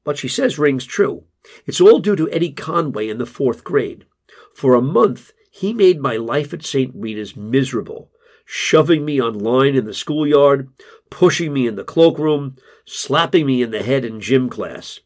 What 0.04 0.16
she 0.16 0.26
says 0.26 0.58
rings 0.58 0.86
true. 0.86 1.24
It's 1.66 1.82
all 1.82 1.98
due 1.98 2.16
to 2.16 2.30
Eddie 2.30 2.52
Conway 2.52 3.10
in 3.10 3.18
the 3.18 3.26
fourth 3.26 3.62
grade. 3.62 4.06
For 4.54 4.74
a 4.74 4.80
month, 4.80 5.32
he 5.50 5.74
made 5.74 6.00
my 6.00 6.16
life 6.16 6.54
at 6.54 6.64
St. 6.64 6.90
Rita's 6.94 7.36
miserable, 7.36 8.10
shoving 8.46 9.04
me 9.04 9.20
on 9.20 9.38
line 9.38 9.74
in 9.74 9.84
the 9.84 9.92
schoolyard, 9.92 10.70
pushing 11.10 11.52
me 11.52 11.66
in 11.66 11.76
the 11.76 11.84
cloakroom, 11.84 12.56
slapping 12.86 13.44
me 13.44 13.60
in 13.60 13.70
the 13.70 13.82
head 13.82 14.02
in 14.02 14.18
gym 14.18 14.48
class. 14.48 15.00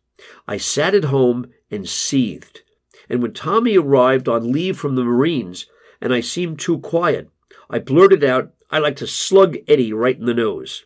I 0.47 0.57
sat 0.57 0.95
at 0.95 1.05
home 1.05 1.51
and 1.69 1.89
seethed. 1.89 2.63
And 3.09 3.23
when 3.23 3.33
Tommy 3.33 3.77
arrived 3.77 4.29
on 4.29 4.53
leave 4.53 4.79
from 4.79 4.97
the 4.97 5.05
Marines 5.05 5.67
and 6.01 6.13
I 6.13 6.21
seemed 6.21 6.59
too 6.59 6.79
quiet, 6.79 7.31
I 7.71 7.79
blurted 7.79 8.25
out, 8.25 8.53
I 8.71 8.79
like 8.79 8.97
to 8.97 9.07
slug 9.07 9.57
Eddie 9.69 9.93
right 9.93 10.19
in 10.19 10.27
the 10.27 10.35
nose. 10.35 10.85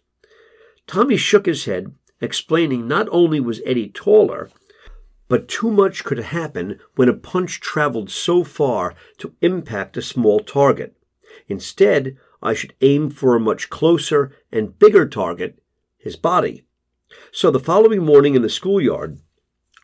Tommy 0.87 1.17
shook 1.17 1.47
his 1.47 1.65
head, 1.65 1.95
explaining 2.21 2.87
not 2.87 3.09
only 3.11 3.41
was 3.41 3.61
Eddie 3.65 3.89
taller, 3.89 4.51
but 5.29 5.49
too 5.49 5.71
much 5.71 6.05
could 6.05 6.19
happen 6.19 6.81
when 6.97 7.09
a 7.09 7.15
punch 7.15 7.61
traveled 7.61 8.11
so 8.11 8.43
far 8.43 8.95
to 9.19 9.35
impact 9.41 9.97
a 9.97 10.03
small 10.03 10.41
target. 10.41 10.95
Instead, 11.49 12.17
I 12.43 12.55
should 12.55 12.75
aim 12.81 13.11
for 13.11 13.37
a 13.37 13.41
much 13.41 13.71
closer 13.71 14.37
and 14.51 14.79
bigger 14.79 15.07
target, 15.07 15.63
his 15.99 16.17
body. 16.17 16.65
So 17.33 17.51
the 17.51 17.61
following 17.61 18.05
morning 18.05 18.35
in 18.35 18.43
the 18.43 18.49
schoolyard, 18.49 19.21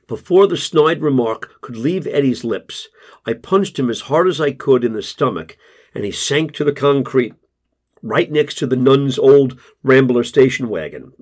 before 0.06 0.46
the 0.46 0.56
snide 0.56 1.02
remark 1.02 1.60
could 1.60 1.76
leave 1.76 2.06
Eddie's 2.06 2.44
lips, 2.44 2.88
I 3.24 3.32
punched 3.32 3.78
him 3.78 3.90
as 3.90 4.02
hard 4.02 4.28
as 4.28 4.40
I 4.40 4.52
could 4.52 4.84
in 4.84 4.92
the 4.92 5.02
stomach, 5.02 5.56
and 5.94 6.04
he 6.04 6.12
sank 6.12 6.52
to 6.52 6.64
the 6.64 6.72
concrete, 6.72 7.34
right 8.02 8.30
next 8.30 8.54
to 8.58 8.66
the 8.66 8.76
nun's 8.76 9.18
old 9.18 9.58
Rambler 9.82 10.22
station 10.22 10.68
wagon. 10.68 11.12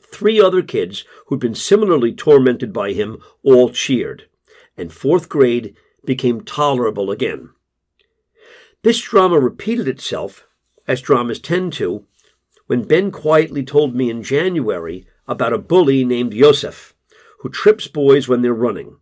Three 0.00 0.40
other 0.40 0.62
kids 0.62 1.04
who'd 1.26 1.40
been 1.40 1.54
similarly 1.54 2.12
tormented 2.12 2.72
by 2.72 2.92
him 2.92 3.18
all 3.42 3.68
cheered, 3.68 4.28
and 4.78 4.92
fourth 4.92 5.28
grade 5.28 5.76
became 6.06 6.40
tolerable 6.40 7.10
again. 7.10 7.50
This 8.82 9.00
drama 9.00 9.38
repeated 9.38 9.88
itself, 9.88 10.46
as 10.88 11.02
dramas 11.02 11.40
tend 11.40 11.74
to, 11.74 12.06
when 12.66 12.84
Ben 12.84 13.10
quietly 13.10 13.62
told 13.62 13.94
me 13.94 14.08
in 14.08 14.22
January 14.22 15.06
about 15.28 15.52
a 15.52 15.58
bully 15.58 16.04
named 16.04 16.32
Yosef 16.32 16.95
who 17.40 17.48
trips 17.48 17.86
boys 17.88 18.28
when 18.28 18.42
they're 18.42 18.54
running. 18.54 18.96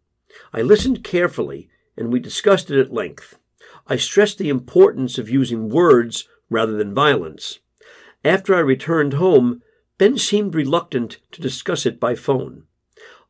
I 0.52 0.62
listened 0.62 1.04
carefully 1.04 1.68
and 1.96 2.12
we 2.12 2.20
discussed 2.20 2.70
it 2.70 2.80
at 2.80 2.92
length. 2.92 3.38
I 3.86 3.96
stressed 3.96 4.38
the 4.38 4.48
importance 4.48 5.18
of 5.18 5.28
using 5.28 5.68
words 5.68 6.28
rather 6.50 6.72
than 6.76 6.94
violence. 6.94 7.60
After 8.24 8.54
I 8.54 8.60
returned 8.60 9.14
home, 9.14 9.62
Ben 9.98 10.18
seemed 10.18 10.54
reluctant 10.54 11.18
to 11.32 11.40
discuss 11.40 11.86
it 11.86 12.00
by 12.00 12.14
phone. 12.14 12.64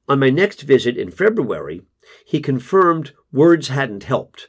On 0.09 0.19
my 0.19 0.31
next 0.31 0.63
visit 0.63 0.97
in 0.97 1.11
February, 1.11 1.83
he 2.25 2.41
confirmed 2.41 3.13
words 3.33 3.69
hadn't 3.69 4.05
helped, 4.05 4.49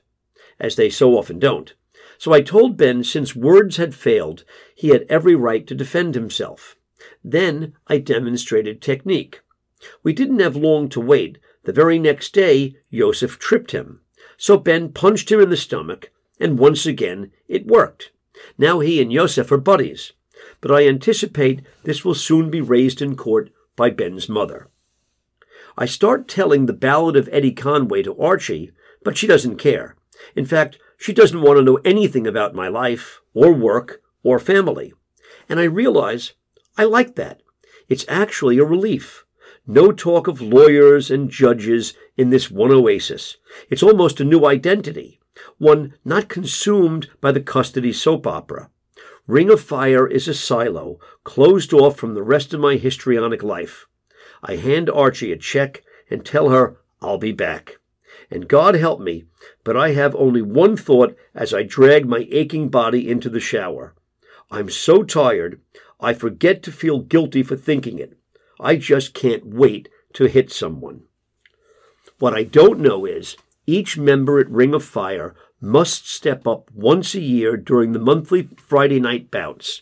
as 0.59 0.75
they 0.75 0.89
so 0.89 1.17
often 1.17 1.39
don't. 1.39 1.73
So 2.17 2.33
I 2.33 2.41
told 2.41 2.77
Ben 2.77 3.03
since 3.03 3.35
words 3.35 3.77
had 3.77 3.95
failed, 3.95 4.43
he 4.75 4.89
had 4.89 5.05
every 5.09 5.35
right 5.35 5.65
to 5.67 5.75
defend 5.75 6.15
himself. 6.15 6.75
Then 7.23 7.73
I 7.87 7.97
demonstrated 7.97 8.81
technique. 8.81 9.41
We 10.03 10.13
didn't 10.13 10.39
have 10.39 10.55
long 10.55 10.89
to 10.89 10.99
wait. 10.99 11.37
The 11.63 11.73
very 11.73 11.99
next 11.99 12.33
day, 12.33 12.77
Yosef 12.89 13.39
tripped 13.39 13.71
him. 13.71 14.01
So 14.37 14.57
Ben 14.57 14.89
punched 14.91 15.31
him 15.31 15.39
in 15.39 15.49
the 15.49 15.57
stomach, 15.57 16.11
and 16.39 16.59
once 16.59 16.85
again 16.85 17.31
it 17.47 17.67
worked. 17.67 18.11
Now 18.57 18.79
he 18.79 19.01
and 19.01 19.11
Yosef 19.11 19.51
are 19.51 19.57
buddies 19.57 20.13
but 20.61 20.71
I 20.71 20.87
anticipate 20.87 21.61
this 21.83 22.03
will 22.03 22.15
soon 22.15 22.49
be 22.49 22.61
raised 22.61 23.01
in 23.01 23.15
court 23.15 23.51
by 23.75 23.89
Ben's 23.89 24.29
mother. 24.29 24.67
I 25.77 25.85
start 25.85 26.27
telling 26.27 26.65
the 26.65 26.73
ballad 26.73 27.15
of 27.15 27.29
Eddie 27.31 27.51
Conway 27.51 28.03
to 28.03 28.17
Archie, 28.17 28.71
but 29.03 29.17
she 29.17 29.27
doesn't 29.27 29.57
care. 29.57 29.95
In 30.35 30.45
fact, 30.45 30.79
she 30.97 31.13
doesn't 31.13 31.41
want 31.41 31.57
to 31.57 31.63
know 31.63 31.79
anything 31.83 32.25
about 32.25 32.55
my 32.55 32.67
life, 32.67 33.21
or 33.33 33.51
work, 33.51 34.01
or 34.23 34.39
family. 34.39 34.93
And 35.49 35.59
I 35.59 35.65
realize 35.65 36.33
I 36.77 36.85
like 36.85 37.15
that. 37.15 37.41
It's 37.89 38.05
actually 38.07 38.57
a 38.57 38.65
relief. 38.65 39.24
No 39.67 39.91
talk 39.91 40.27
of 40.27 40.41
lawyers 40.41 41.09
and 41.09 41.29
judges 41.29 41.95
in 42.15 42.29
this 42.29 42.51
one 42.51 42.71
oasis. 42.71 43.37
It's 43.69 43.81
almost 43.81 44.19
a 44.19 44.23
new 44.23 44.45
identity, 44.45 45.19
one 45.57 45.95
not 46.05 46.29
consumed 46.29 47.09
by 47.19 47.31
the 47.31 47.41
custody 47.41 47.91
soap 47.91 48.27
opera. 48.27 48.69
Ring 49.25 49.49
of 49.49 49.59
Fire 49.59 50.07
is 50.07 50.27
a 50.27 50.35
silo, 50.35 50.99
closed 51.23 51.73
off 51.73 51.97
from 51.97 52.13
the 52.13 52.21
rest 52.21 52.53
of 52.53 52.59
my 52.59 52.75
histrionic 52.75 53.41
life. 53.41 53.87
I 54.43 54.57
hand 54.57 54.87
Archie 54.87 55.31
a 55.31 55.37
check 55.37 55.81
and 56.11 56.23
tell 56.23 56.49
her 56.49 56.77
I'll 57.01 57.17
be 57.17 57.31
back. 57.31 57.79
And 58.29 58.47
God 58.47 58.75
help 58.75 58.99
me, 58.99 59.25
but 59.63 59.75
I 59.75 59.93
have 59.93 60.15
only 60.15 60.43
one 60.43 60.77
thought 60.77 61.15
as 61.33 61.55
I 61.55 61.63
drag 61.63 62.07
my 62.07 62.27
aching 62.31 62.69
body 62.69 63.09
into 63.09 63.29
the 63.29 63.39
shower. 63.39 63.95
I'm 64.51 64.69
so 64.69 65.01
tired, 65.01 65.59
I 65.99 66.13
forget 66.13 66.61
to 66.63 66.71
feel 66.71 66.99
guilty 66.99 67.41
for 67.41 67.55
thinking 67.55 67.97
it. 67.97 68.15
I 68.59 68.75
just 68.77 69.13
can't 69.13 69.45
wait 69.45 69.89
to 70.13 70.25
hit 70.25 70.51
someone. 70.51 71.03
What 72.19 72.33
I 72.33 72.43
don't 72.43 72.79
know 72.79 73.05
is 73.05 73.35
each 73.67 73.97
member 73.97 74.39
at 74.39 74.49
Ring 74.49 74.73
of 74.73 74.83
Fire 74.83 75.35
must 75.59 76.09
step 76.09 76.47
up 76.47 76.69
once 76.73 77.15
a 77.15 77.21
year 77.21 77.57
during 77.57 77.91
the 77.91 77.99
monthly 77.99 78.49
Friday 78.57 78.99
night 78.99 79.31
bouts. 79.31 79.81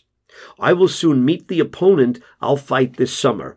I 0.58 0.72
will 0.72 0.88
soon 0.88 1.24
meet 1.24 1.48
the 1.48 1.60
opponent 1.60 2.20
I'll 2.40 2.56
fight 2.56 2.96
this 2.96 3.16
summer, 3.16 3.56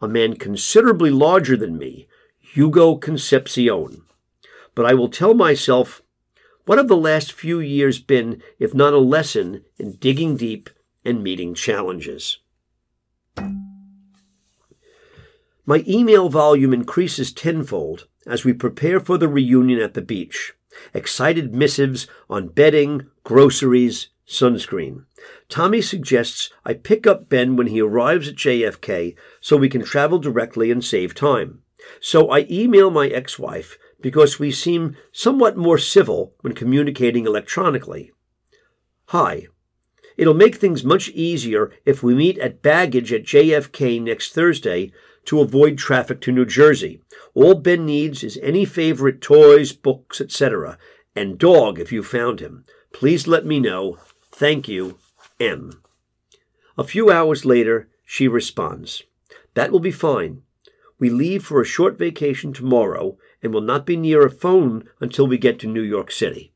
a 0.00 0.08
man 0.08 0.36
considerably 0.36 1.10
larger 1.10 1.56
than 1.56 1.78
me, 1.78 2.06
Hugo 2.38 2.96
Concepcion. 2.96 4.02
But 4.74 4.86
I 4.86 4.94
will 4.94 5.08
tell 5.08 5.34
myself, 5.34 6.02
what 6.66 6.78
have 6.78 6.88
the 6.88 6.96
last 6.96 7.32
few 7.32 7.60
years 7.60 7.98
been 7.98 8.42
if 8.58 8.74
not 8.74 8.92
a 8.92 8.98
lesson 8.98 9.64
in 9.78 9.96
digging 9.96 10.36
deep 10.36 10.68
and 11.04 11.22
meeting 11.22 11.54
challenges? 11.54 12.38
My 15.68 15.84
email 15.86 16.30
volume 16.30 16.72
increases 16.72 17.30
tenfold 17.30 18.06
as 18.26 18.42
we 18.42 18.54
prepare 18.54 19.00
for 19.00 19.18
the 19.18 19.28
reunion 19.28 19.80
at 19.80 19.92
the 19.92 20.00
beach 20.00 20.54
excited 20.94 21.54
missives 21.54 22.06
on 22.30 22.48
bedding, 22.48 23.10
groceries, 23.22 24.08
sunscreen. 24.26 25.04
Tommy 25.50 25.82
suggests 25.82 26.48
I 26.64 26.72
pick 26.72 27.06
up 27.06 27.28
Ben 27.28 27.54
when 27.54 27.66
he 27.66 27.82
arrives 27.82 28.28
at 28.28 28.36
JFK 28.36 29.14
so 29.42 29.58
we 29.58 29.68
can 29.68 29.84
travel 29.84 30.18
directly 30.18 30.70
and 30.70 30.82
save 30.82 31.14
time. 31.14 31.60
So 32.00 32.30
I 32.30 32.46
email 32.50 32.90
my 32.90 33.08
ex 33.08 33.38
wife 33.38 33.76
because 34.00 34.38
we 34.38 34.50
seem 34.50 34.96
somewhat 35.12 35.58
more 35.58 35.76
civil 35.76 36.32
when 36.40 36.54
communicating 36.54 37.26
electronically. 37.26 38.12
Hi. 39.08 39.48
It'll 40.16 40.32
make 40.32 40.56
things 40.56 40.82
much 40.82 41.10
easier 41.10 41.70
if 41.84 42.02
we 42.02 42.14
meet 42.14 42.38
at 42.38 42.62
baggage 42.62 43.12
at 43.12 43.24
JFK 43.24 44.00
next 44.00 44.32
Thursday 44.32 44.92
to 45.28 45.42
avoid 45.42 45.76
traffic 45.76 46.22
to 46.22 46.32
New 46.32 46.46
Jersey. 46.46 47.02
All 47.34 47.54
Ben 47.54 47.84
needs 47.84 48.24
is 48.24 48.40
any 48.42 48.64
favorite 48.64 49.20
toys, 49.20 49.72
books, 49.72 50.22
etc., 50.22 50.78
and 51.14 51.38
dog 51.38 51.78
if 51.78 51.92
you 51.92 52.02
found 52.02 52.40
him. 52.40 52.64
Please 52.94 53.28
let 53.28 53.44
me 53.44 53.60
know. 53.60 53.98
Thank 54.32 54.68
you, 54.68 54.98
M. 55.38 55.82
A 56.78 56.84
few 56.84 57.10
hours 57.10 57.44
later, 57.44 57.88
she 58.06 58.26
responds, 58.26 59.02
That 59.52 59.70
will 59.70 59.80
be 59.80 59.90
fine. 59.90 60.44
We 60.98 61.10
leave 61.10 61.44
for 61.44 61.60
a 61.60 61.66
short 61.66 61.98
vacation 61.98 62.54
tomorrow 62.54 63.18
and 63.42 63.52
will 63.52 63.60
not 63.60 63.84
be 63.84 63.98
near 63.98 64.24
a 64.24 64.30
phone 64.30 64.88
until 64.98 65.26
we 65.26 65.36
get 65.36 65.58
to 65.58 65.66
New 65.66 65.82
York 65.82 66.10
City. 66.10 66.52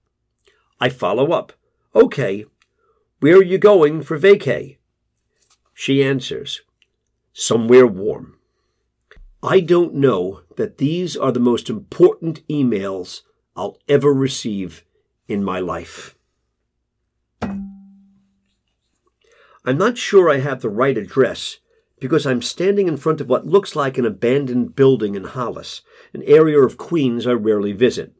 I 0.81 0.89
follow 0.89 1.33
up. 1.33 1.53
Okay. 1.95 2.47
Where 3.21 3.37
are 3.37 3.43
you 3.43 3.59
going 3.59 4.03
for 4.03 4.19
vacay? 4.19 4.79
She 5.75 6.03
answers, 6.03 6.63
somewhere 7.35 7.87
warm. 7.87 8.39
I 9.45 9.59
don't 9.59 9.95
know 9.95 10.43
that 10.57 10.79
these 10.79 11.17
are 11.17 11.33
the 11.33 11.41
most 11.41 11.69
important 11.69 12.47
emails 12.47 13.23
I'll 13.57 13.77
ever 13.89 14.15
receive 14.15 14.85
in 15.27 15.43
my 15.43 15.59
life. 15.59 16.17
I'm 19.65 19.79
not 19.79 19.99
sure 19.99 20.31
I 20.31 20.39
have 20.39 20.61
the 20.61 20.71
right 20.71 20.97
address 20.97 21.59
because 21.99 22.25
I'm 22.25 22.41
standing 22.41 22.87
in 22.87 22.97
front 22.97 23.21
of 23.21 23.29
what 23.29 23.45
looks 23.45 23.75
like 23.75 23.99
an 23.99 24.07
abandoned 24.07 24.77
building 24.77 25.17
in 25.17 25.25
Hollis, 25.25 25.83
an 26.15 26.23
area 26.23 26.61
of 26.61 26.79
Queens 26.79 27.27
I 27.27 27.33
rarely 27.33 27.73
visit. 27.73 28.13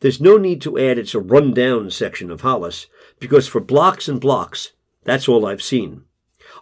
There's 0.00 0.20
no 0.20 0.36
need 0.36 0.60
to 0.62 0.78
add 0.78 0.98
it's 0.98 1.14
a 1.14 1.20
run-down 1.20 1.90
section 1.90 2.30
of 2.30 2.42
Hollis, 2.42 2.88
because 3.18 3.48
for 3.48 3.60
blocks 3.60 4.06
and 4.06 4.20
blocks, 4.20 4.72
that's 5.04 5.28
all 5.28 5.46
I've 5.46 5.62
seen. 5.62 6.04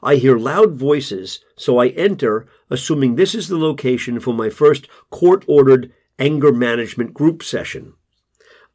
I 0.03 0.17
hear 0.17 0.39
loud 0.39 0.75
voices, 0.75 1.41
so 1.57 1.79
I 1.79 1.89
enter, 1.89 2.47
assuming 2.71 3.15
this 3.15 3.35
is 3.35 3.49
the 3.49 3.59
location 3.59 4.21
for 4.21 4.33
my 4.33 4.49
first 4.49 4.89
court 5.11 5.45
ordered 5.47 5.93
anger 6.19 6.53
management 6.53 7.15
group 7.15 7.43
session. 7.43 7.95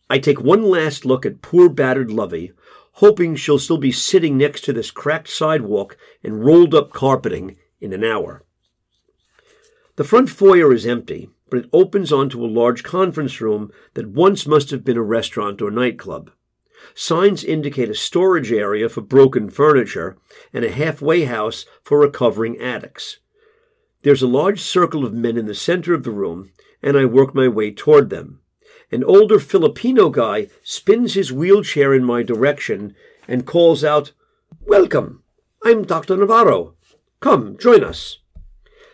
I 0.09 0.19
take 0.19 0.39
one 0.39 0.63
last 0.63 1.05
look 1.05 1.25
at 1.25 1.41
poor 1.41 1.67
battered 1.69 2.11
Lovey, 2.11 2.51
hoping 2.93 3.35
she'll 3.35 3.59
still 3.59 3.77
be 3.77 3.91
sitting 3.91 4.37
next 4.37 4.61
to 4.65 4.73
this 4.73 4.91
cracked 4.91 5.29
sidewalk 5.29 5.97
and 6.23 6.45
rolled 6.45 6.75
up 6.75 6.91
carpeting 6.91 7.57
in 7.81 7.91
an 7.91 8.03
hour. 8.03 8.43
The 9.95 10.03
front 10.03 10.29
foyer 10.29 10.73
is 10.73 10.85
empty, 10.85 11.29
but 11.49 11.59
it 11.59 11.69
opens 11.73 12.11
onto 12.11 12.43
a 12.43 12.47
large 12.47 12.83
conference 12.83 13.41
room 13.41 13.71
that 13.93 14.09
once 14.09 14.45
must 14.45 14.71
have 14.71 14.83
been 14.83 14.97
a 14.97 15.03
restaurant 15.03 15.61
or 15.61 15.71
nightclub. 15.71 16.31
Signs 16.93 17.43
indicate 17.43 17.89
a 17.89 17.95
storage 17.95 18.51
area 18.51 18.89
for 18.89 19.01
broken 19.01 19.49
furniture 19.49 20.17
and 20.53 20.63
a 20.63 20.71
halfway 20.71 21.25
house 21.25 21.65
for 21.83 21.99
recovering 21.99 22.59
addicts. 22.59 23.17
There's 24.03 24.21
a 24.21 24.27
large 24.27 24.61
circle 24.61 25.05
of 25.05 25.13
men 25.13 25.37
in 25.37 25.45
the 25.45 25.55
center 25.55 25.93
of 25.93 26.03
the 26.03 26.11
room, 26.11 26.51
and 26.83 26.95
I 26.97 27.05
work 27.05 27.33
my 27.33 27.47
way 27.47 27.71
toward 27.71 28.09
them. 28.09 28.41
An 28.91 29.03
older 29.03 29.39
Filipino 29.39 30.09
guy 30.09 30.47
spins 30.63 31.15
his 31.15 31.33
wheelchair 31.33 31.93
in 31.93 32.03
my 32.03 32.21
direction 32.21 32.95
and 33.27 33.45
calls 33.47 33.83
out, 33.83 34.11
Welcome! 34.61 35.23
I'm 35.63 35.83
Dr. 35.83 36.17
Navarro. 36.17 36.75
Come, 37.19 37.57
join 37.57 37.83
us. 37.83 38.19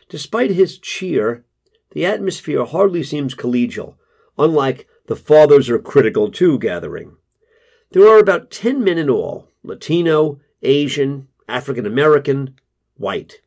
Despite 0.07 0.51
his 0.51 0.77
cheer, 0.77 1.43
the 1.91 2.05
atmosphere 2.05 2.63
hardly 2.63 3.03
seems 3.03 3.36
collegial, 3.36 3.95
unlike 4.38 4.88
the 5.07 5.17
Fathers 5.17 5.69
Are 5.69 5.79
Critical 5.79 6.31
Too 6.31 6.57
gathering. 6.57 7.17
There 7.93 8.07
are 8.07 8.19
about 8.19 8.51
10 8.51 8.81
men 8.86 8.98
in 8.98 9.10
all 9.10 9.50
Latino, 9.63 10.39
Asian, 10.63 11.27
African 11.50 11.86
American, 11.86 12.55
white. 12.95 13.41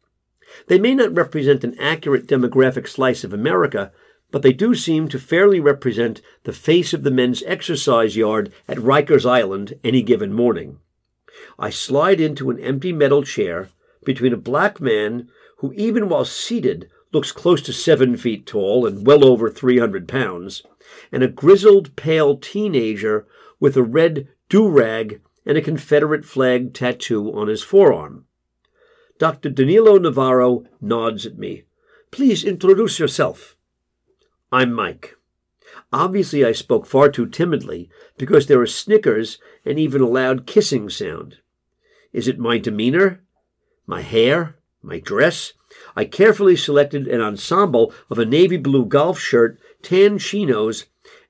They 0.66 0.78
may 0.78 0.94
not 0.94 1.16
represent 1.16 1.64
an 1.64 1.78
accurate 1.80 2.26
demographic 2.26 2.86
slice 2.86 3.24
of 3.24 3.32
America, 3.32 3.90
but 4.30 4.42
they 4.42 4.52
do 4.52 4.74
seem 4.74 5.08
to 5.08 5.18
fairly 5.18 5.60
represent 5.60 6.20
the 6.42 6.52
face 6.52 6.92
of 6.92 7.04
the 7.04 7.10
men's 7.10 7.42
exercise 7.44 8.16
yard 8.16 8.52
at 8.68 8.76
Rikers 8.76 9.24
Island 9.24 9.78
any 9.82 10.02
given 10.02 10.34
morning. 10.34 10.78
I 11.58 11.70
slide 11.70 12.20
into 12.20 12.50
an 12.50 12.60
empty 12.60 12.92
metal 12.92 13.22
chair 13.22 13.70
between 14.04 14.34
a 14.34 14.36
black 14.36 14.78
man 14.78 15.30
who, 15.58 15.72
even 15.72 16.10
while 16.10 16.26
seated, 16.26 16.90
looks 17.12 17.32
close 17.32 17.62
to 17.62 17.72
seven 17.72 18.14
feet 18.18 18.44
tall 18.44 18.84
and 18.84 19.06
well 19.06 19.24
over 19.24 19.48
300 19.48 20.06
pounds, 20.06 20.62
and 21.10 21.22
a 21.22 21.28
grizzled, 21.28 21.96
pale 21.96 22.36
teenager 22.36 23.26
with 23.58 23.76
a 23.78 23.82
red 23.82 24.28
do 24.48 24.68
rag 24.68 25.20
and 25.46 25.56
a 25.56 25.62
Confederate 25.62 26.24
flag 26.24 26.74
tattoo 26.74 27.32
on 27.32 27.48
his 27.48 27.62
forearm. 27.62 28.26
Dr. 29.18 29.50
Danilo 29.50 29.98
Navarro 29.98 30.64
nods 30.80 31.26
at 31.26 31.38
me. 31.38 31.64
Please 32.10 32.44
introduce 32.44 32.98
yourself. 32.98 33.56
I'm 34.50 34.72
Mike. 34.72 35.16
Obviously, 35.92 36.44
I 36.44 36.52
spoke 36.52 36.86
far 36.86 37.08
too 37.08 37.26
timidly 37.26 37.88
because 38.18 38.46
there 38.46 38.60
are 38.60 38.66
snickers 38.66 39.38
and 39.64 39.78
even 39.78 40.00
a 40.00 40.08
loud 40.08 40.46
kissing 40.46 40.88
sound. 40.88 41.38
Is 42.12 42.28
it 42.28 42.38
my 42.38 42.58
demeanor? 42.58 43.22
My 43.86 44.02
hair? 44.02 44.56
My 44.82 44.98
dress? 44.98 45.52
I 45.96 46.04
carefully 46.04 46.56
selected 46.56 47.08
an 47.08 47.20
ensemble 47.20 47.92
of 48.10 48.18
a 48.18 48.24
navy 48.24 48.56
blue 48.56 48.86
golf 48.86 49.18
shirt, 49.18 49.58
tan 49.82 50.18
chinos, 50.18 50.86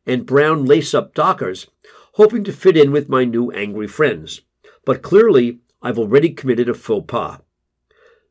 and 0.07 0.27
brown 0.27 0.65
lace 0.65 0.93
up 0.93 1.15
dockers 1.15 1.69
hoping 2.15 2.45
to 2.45 2.53
fit 2.53 2.77
in 2.77 2.93
with 2.93 3.09
my 3.09 3.25
new 3.25 3.51
angry 3.53 3.87
friends. 3.87 4.41
But 4.85 5.03
clearly, 5.03 5.61
I've 5.83 5.99
already 5.99 6.31
committed 6.31 6.69
a 6.69 6.75
faux 6.75 7.07
pas. 7.07 7.41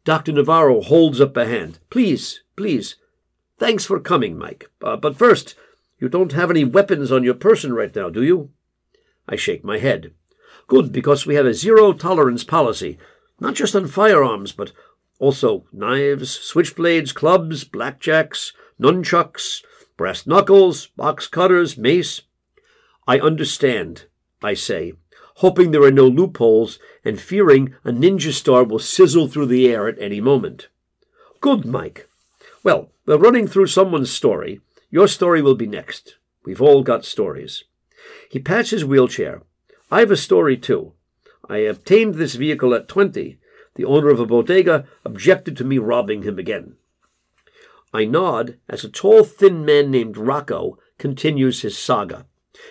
Dr. 0.04 0.34
Navarro 0.34 0.82
holds 0.82 1.22
up 1.22 1.38
a 1.38 1.46
hand. 1.46 1.80
Please, 1.90 2.42
please. 2.56 2.96
Thanks 3.58 3.86
for 3.86 4.00
coming, 4.00 4.38
Mike. 4.38 4.70
Uh, 4.82 4.98
but 4.98 5.18
first, 5.18 5.56
you 6.00 6.10
don't 6.10 6.34
have 6.34 6.50
any 6.50 6.66
weapons 6.66 7.12
on 7.12 7.24
your 7.24 7.34
person 7.34 7.74
right 7.74 7.96
now, 7.96 8.10
do 8.10 8.24
you? 8.24 8.50
I 9.28 9.36
shake 9.36 9.64
my 9.64 9.78
head. 9.78 10.14
Good, 10.68 10.92
because 10.92 11.26
we 11.26 11.36
have 11.36 11.46
a 11.46 11.54
zero 11.54 11.94
tolerance 11.94 12.44
policy, 12.44 12.98
not 13.40 13.56
just 13.56 13.76
on 13.76 13.88
firearms, 13.88 14.52
but 14.52 14.72
also 15.20 15.66
knives, 15.72 16.38
switchblades, 16.38 17.14
clubs, 17.14 17.64
blackjacks, 17.64 18.52
nunchucks, 18.82 19.64
brass 19.96 20.28
knuckles, 20.28 20.88
box 20.88 21.28
cutters, 21.28 21.78
mace. 21.78 22.22
I 23.08 23.20
understand, 23.20 24.06
I 24.42 24.54
say, 24.54 24.94
hoping 25.38 25.72
there 25.72 25.84
are 25.84 25.92
no 25.92 26.08
loopholes 26.08 26.80
and 27.04 27.20
fearing 27.20 27.76
a 27.84 27.92
ninja 27.92 28.32
star 28.32 28.64
will 28.64 28.80
sizzle 28.80 29.28
through 29.28 29.48
the 29.48 29.68
air 29.68 29.88
at 29.88 30.00
any 30.00 30.22
moment. 30.22 30.68
Good, 31.42 31.66
Mike. 31.66 32.08
Well, 32.64 32.92
we're 33.06 33.18
running 33.18 33.48
through 33.48 33.68
someone's 33.68 34.12
story. 34.12 34.62
Your 34.90 35.08
story 35.08 35.42
will 35.42 35.56
be 35.56 35.68
next. 35.68 36.16
We've 36.46 36.62
all 36.62 36.84
got 36.84 37.04
stories. 37.04 37.64
He 38.30 38.40
pats 38.40 38.70
his 38.70 38.86
wheelchair. 38.86 39.42
I 39.92 40.00
have 40.00 40.12
a 40.12 40.18
story 40.18 40.56
too. 40.56 40.94
I 41.50 41.58
obtained 41.58 42.16
this 42.16 42.36
vehicle 42.36 42.74
at 42.74 42.88
twenty. 42.88 43.40
The 43.76 43.86
owner 43.86 44.10
of 44.10 44.20
a 44.20 44.26
bodega 44.26 44.86
objected 45.04 45.58
to 45.58 45.64
me 45.64 45.78
robbing 45.78 46.24
him 46.24 46.40
again. 46.40 46.76
I 47.94 48.06
nod 48.06 48.58
as 48.70 48.84
a 48.84 48.90
tall, 48.90 49.24
thin 49.24 49.66
man 49.66 49.92
named 49.92 50.16
Rocco 50.16 50.78
continues 50.98 51.62
his 51.62 51.78
saga. 51.78 52.26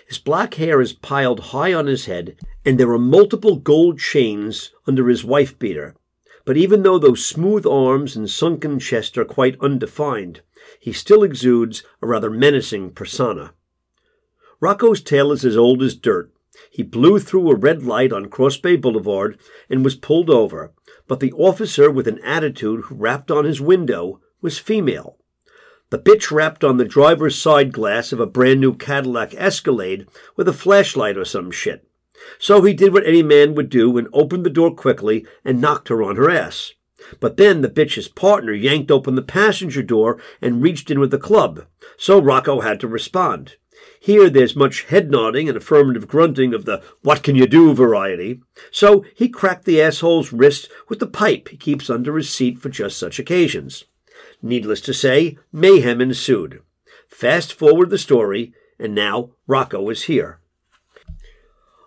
His 0.07 0.17
black 0.17 0.55
hair 0.55 0.81
is 0.81 0.93
piled 0.93 1.39
high 1.39 1.73
on 1.73 1.87
his 1.87 2.05
head, 2.05 2.35
and 2.65 2.79
there 2.79 2.91
are 2.91 2.99
multiple 2.99 3.55
gold 3.55 3.99
chains 3.99 4.71
under 4.87 5.07
his 5.07 5.23
wife 5.23 5.57
beater. 5.59 5.95
But 6.45 6.57
even 6.57 6.83
though 6.83 6.99
those 6.99 7.25
smooth 7.25 7.65
arms 7.65 8.15
and 8.15 8.29
sunken 8.29 8.79
chest 8.79 9.17
are 9.17 9.25
quite 9.25 9.59
undefined, 9.61 10.41
he 10.79 10.91
still 10.91 11.23
exudes 11.23 11.83
a 12.01 12.07
rather 12.07 12.29
menacing 12.29 12.91
persona. 12.91 13.53
Rocco's 14.59 15.01
tale 15.01 15.31
is 15.31 15.45
as 15.45 15.57
old 15.57 15.81
as 15.81 15.95
dirt. 15.95 16.31
He 16.69 16.83
blew 16.83 17.19
through 17.19 17.49
a 17.49 17.55
red 17.55 17.83
light 17.83 18.13
on 18.13 18.29
Cross 18.29 18.57
Bay 18.57 18.75
Boulevard 18.75 19.39
and 19.69 19.83
was 19.83 19.95
pulled 19.95 20.29
over, 20.29 20.71
but 21.07 21.19
the 21.19 21.33
officer 21.33 21.89
with 21.89 22.07
an 22.07 22.19
attitude 22.23 22.85
who 22.85 22.95
rapped 22.95 23.31
on 23.31 23.45
his 23.45 23.59
window 23.59 24.21
was 24.41 24.59
female. 24.59 25.17
The 25.93 25.99
bitch 25.99 26.31
rapped 26.31 26.63
on 26.63 26.77
the 26.77 26.85
driver's 26.85 27.39
side 27.39 27.71
glass 27.71 28.11
of 28.11 28.19
a 28.19 28.25
brand 28.25 28.59
new 28.59 28.73
Cadillac 28.73 29.35
Escalade 29.35 30.07
with 30.35 30.47
a 30.47 30.51
flashlight 30.51 31.17
or 31.17 31.23
some 31.23 31.51
shit. 31.51 31.87
So 32.39 32.63
he 32.63 32.73
did 32.73 32.93
what 32.93 33.05
any 33.05 33.21
man 33.21 33.53
would 33.53 33.69
do 33.69 33.95
and 33.99 34.07
opened 34.11 34.43
the 34.43 34.49
door 34.49 34.73
quickly 34.73 35.23
and 35.45 35.61
knocked 35.61 35.89
her 35.89 36.01
on 36.01 36.15
her 36.15 36.31
ass. 36.31 36.73
But 37.19 37.37
then 37.37 37.61
the 37.61 37.69
bitch's 37.69 38.07
partner 38.07 38.53
yanked 38.53 38.89
open 38.89 39.13
the 39.13 39.21
passenger 39.21 39.83
door 39.83 40.19
and 40.41 40.63
reached 40.63 40.89
in 40.89 40.99
with 40.99 41.11
the 41.11 41.19
club. 41.19 41.67
So 41.95 42.19
Rocco 42.19 42.61
had 42.61 42.79
to 42.79 42.87
respond. 42.87 43.57
Here 43.99 44.31
there's 44.31 44.55
much 44.55 44.85
head 44.85 45.11
nodding 45.11 45.47
and 45.47 45.55
affirmative 45.55 46.07
grunting 46.07 46.55
of 46.55 46.65
the 46.65 46.81
what 47.03 47.21
can 47.21 47.35
you 47.35 47.45
do 47.45 47.71
variety. 47.71 48.41
So 48.71 49.05
he 49.13 49.29
cracked 49.29 49.65
the 49.65 49.79
asshole's 49.79 50.33
wrist 50.33 50.69
with 50.89 50.97
the 50.97 51.05
pipe 51.05 51.49
he 51.49 51.55
keeps 51.55 51.87
under 51.87 52.17
his 52.17 52.31
seat 52.31 52.57
for 52.57 52.69
just 52.69 52.97
such 52.97 53.19
occasions. 53.19 53.85
Needless 54.43 54.81
to 54.81 54.93
say, 54.93 55.37
mayhem 55.53 56.01
ensued. 56.01 56.61
Fast 57.07 57.53
forward 57.53 57.89
the 57.89 57.97
story, 57.97 58.53
and 58.77 58.93
now 58.93 59.29
Rocco 59.47 59.89
is 59.89 60.03
here. 60.03 60.39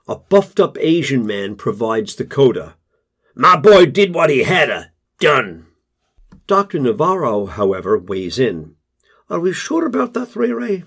A 0.09 0.17
buffed 0.17 0.59
up 0.59 0.79
Asian 0.81 1.27
man 1.27 1.57
provides 1.57 2.15
the 2.15 2.25
coda. 2.25 2.77
My 3.35 3.57
boy 3.57 3.85
did 3.85 4.15
what 4.15 4.31
he 4.31 4.43
hadda 4.45 4.87
done. 5.21 5.67
Dr. 6.47 6.79
Navarro, 6.79 7.45
however, 7.45 7.99
weighs 7.99 8.39
in. 8.39 8.77
Are 9.29 9.41
we 9.41 9.53
sure 9.53 9.85
about 9.85 10.15
that, 10.15 10.35
Ray 10.35 10.53
Ray? 10.53 10.85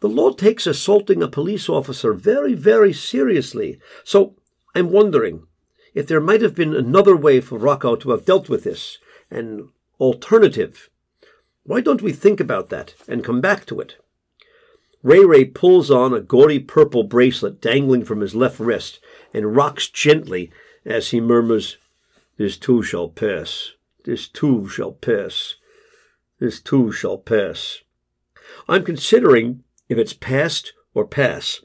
The 0.00 0.08
law 0.08 0.32
takes 0.32 0.66
assaulting 0.66 1.22
a 1.22 1.28
police 1.28 1.70
officer 1.70 2.12
very, 2.12 2.52
very 2.52 2.92
seriously. 2.92 3.80
So 4.04 4.34
I'm 4.74 4.90
wondering 4.90 5.46
if 5.94 6.06
there 6.06 6.20
might 6.20 6.42
have 6.42 6.54
been 6.54 6.74
another 6.74 7.16
way 7.16 7.40
for 7.40 7.58
Rocco 7.58 7.96
to 7.96 8.10
have 8.10 8.26
dealt 8.26 8.50
with 8.50 8.64
this, 8.64 8.98
an 9.30 9.70
alternative. 9.98 10.90
Why 11.68 11.82
don't 11.82 12.00
we 12.00 12.14
think 12.14 12.40
about 12.40 12.70
that 12.70 12.94
and 13.06 13.22
come 13.22 13.42
back 13.42 13.66
to 13.66 13.78
it? 13.78 13.96
Ray 15.02 15.22
Ray 15.22 15.44
pulls 15.44 15.90
on 15.90 16.14
a 16.14 16.20
gaudy 16.22 16.58
purple 16.58 17.02
bracelet 17.02 17.60
dangling 17.60 18.06
from 18.06 18.22
his 18.22 18.34
left 18.34 18.58
wrist 18.58 19.00
and 19.34 19.54
rocks 19.54 19.86
gently 19.86 20.50
as 20.86 21.10
he 21.10 21.20
murmurs, 21.20 21.76
This 22.38 22.56
too 22.56 22.82
shall 22.82 23.10
pass. 23.10 23.72
this 24.04 24.28
too 24.28 24.66
shall 24.66 24.92
pass. 24.92 25.56
This 26.40 26.58
too 26.58 26.90
shall 26.90 27.18
pass. 27.18 27.82
I'm 28.66 28.82
considering 28.82 29.62
if 29.90 29.98
it's 29.98 30.14
past 30.14 30.72
or 30.94 31.06
pass. 31.06 31.60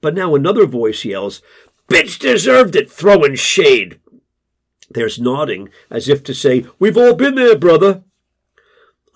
But 0.00 0.14
now 0.14 0.36
another 0.36 0.64
voice 0.64 1.04
yells, 1.04 1.42
Bitch 1.88 2.20
deserved 2.20 2.76
it, 2.76 2.88
throwing 2.88 3.34
shade. 3.34 3.98
There's 4.88 5.18
nodding, 5.18 5.70
as 5.90 6.08
if 6.08 6.22
to 6.22 6.34
say, 6.34 6.66
We've 6.78 6.96
all 6.96 7.14
been 7.14 7.34
there, 7.34 7.58
brother. 7.58 8.04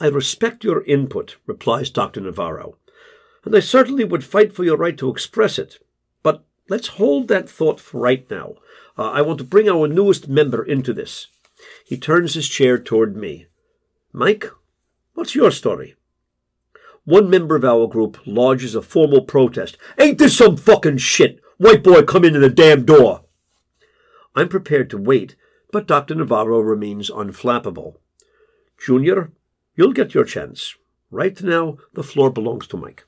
I 0.00 0.06
respect 0.06 0.62
your 0.62 0.84
input, 0.84 1.36
replies 1.46 1.90
Dr. 1.90 2.20
Navarro, 2.20 2.76
and 3.44 3.54
I 3.54 3.60
certainly 3.60 4.04
would 4.04 4.24
fight 4.24 4.52
for 4.52 4.64
your 4.64 4.76
right 4.76 4.96
to 4.98 5.10
express 5.10 5.58
it. 5.58 5.78
But 6.22 6.44
let's 6.68 6.88
hold 6.88 7.28
that 7.28 7.48
thought 7.48 7.80
for 7.80 8.00
right 8.00 8.28
now. 8.30 8.54
Uh, 8.96 9.10
I 9.10 9.22
want 9.22 9.38
to 9.38 9.44
bring 9.44 9.68
our 9.68 9.88
newest 9.88 10.28
member 10.28 10.62
into 10.62 10.92
this. 10.92 11.26
He 11.84 11.96
turns 11.96 12.34
his 12.34 12.48
chair 12.48 12.78
toward 12.78 13.16
me. 13.16 13.46
Mike, 14.12 14.46
what's 15.14 15.34
your 15.34 15.50
story? 15.50 15.96
One 17.04 17.30
member 17.30 17.56
of 17.56 17.64
our 17.64 17.86
group 17.86 18.18
lodges 18.26 18.74
a 18.74 18.82
formal 18.82 19.22
protest. 19.22 19.78
Ain't 19.98 20.18
this 20.18 20.36
some 20.36 20.56
fucking 20.56 20.98
shit? 20.98 21.40
White 21.56 21.82
boy 21.82 22.02
come 22.02 22.24
in 22.24 22.38
the 22.40 22.48
damn 22.48 22.84
door. 22.84 23.22
I'm 24.36 24.48
prepared 24.48 24.90
to 24.90 24.98
wait, 24.98 25.34
but 25.72 25.88
Dr. 25.88 26.14
Navarro 26.14 26.60
remains 26.60 27.10
unflappable. 27.10 27.96
Junior, 28.78 29.32
you'll 29.78 29.92
get 29.92 30.12
your 30.12 30.24
chance. 30.24 30.74
Right 31.10 31.40
now, 31.40 31.78
the 31.94 32.02
floor 32.02 32.30
belongs 32.30 32.66
to 32.66 32.76
Mike. 32.76 33.06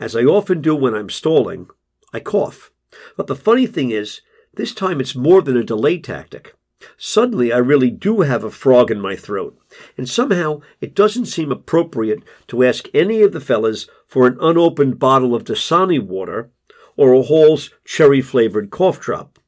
As 0.00 0.16
I 0.16 0.22
often 0.22 0.62
do 0.62 0.74
when 0.74 0.94
I'm 0.94 1.10
stalling, 1.10 1.68
I 2.14 2.20
cough. 2.20 2.70
But 3.16 3.26
the 3.26 3.36
funny 3.36 3.66
thing 3.66 3.90
is, 3.90 4.22
this 4.54 4.72
time 4.72 5.00
it's 5.00 5.16
more 5.16 5.42
than 5.42 5.56
a 5.56 5.64
delay 5.64 5.98
tactic. 5.98 6.54
Suddenly, 6.96 7.52
I 7.52 7.58
really 7.58 7.90
do 7.90 8.20
have 8.20 8.44
a 8.44 8.50
frog 8.50 8.90
in 8.90 9.00
my 9.00 9.16
throat, 9.16 9.58
and 9.96 10.08
somehow 10.08 10.60
it 10.80 10.94
doesn't 10.94 11.26
seem 11.26 11.50
appropriate 11.50 12.22
to 12.48 12.64
ask 12.64 12.88
any 12.94 13.22
of 13.22 13.32
the 13.32 13.40
fellas 13.40 13.86
for 14.06 14.26
an 14.26 14.38
unopened 14.40 14.98
bottle 14.98 15.34
of 15.34 15.44
Dasani 15.44 16.00
water 16.00 16.50
or 16.96 17.12
a 17.12 17.22
Hall's 17.22 17.70
cherry 17.84 18.20
flavored 18.20 18.70
cough 18.70 19.00
drop. 19.00 19.38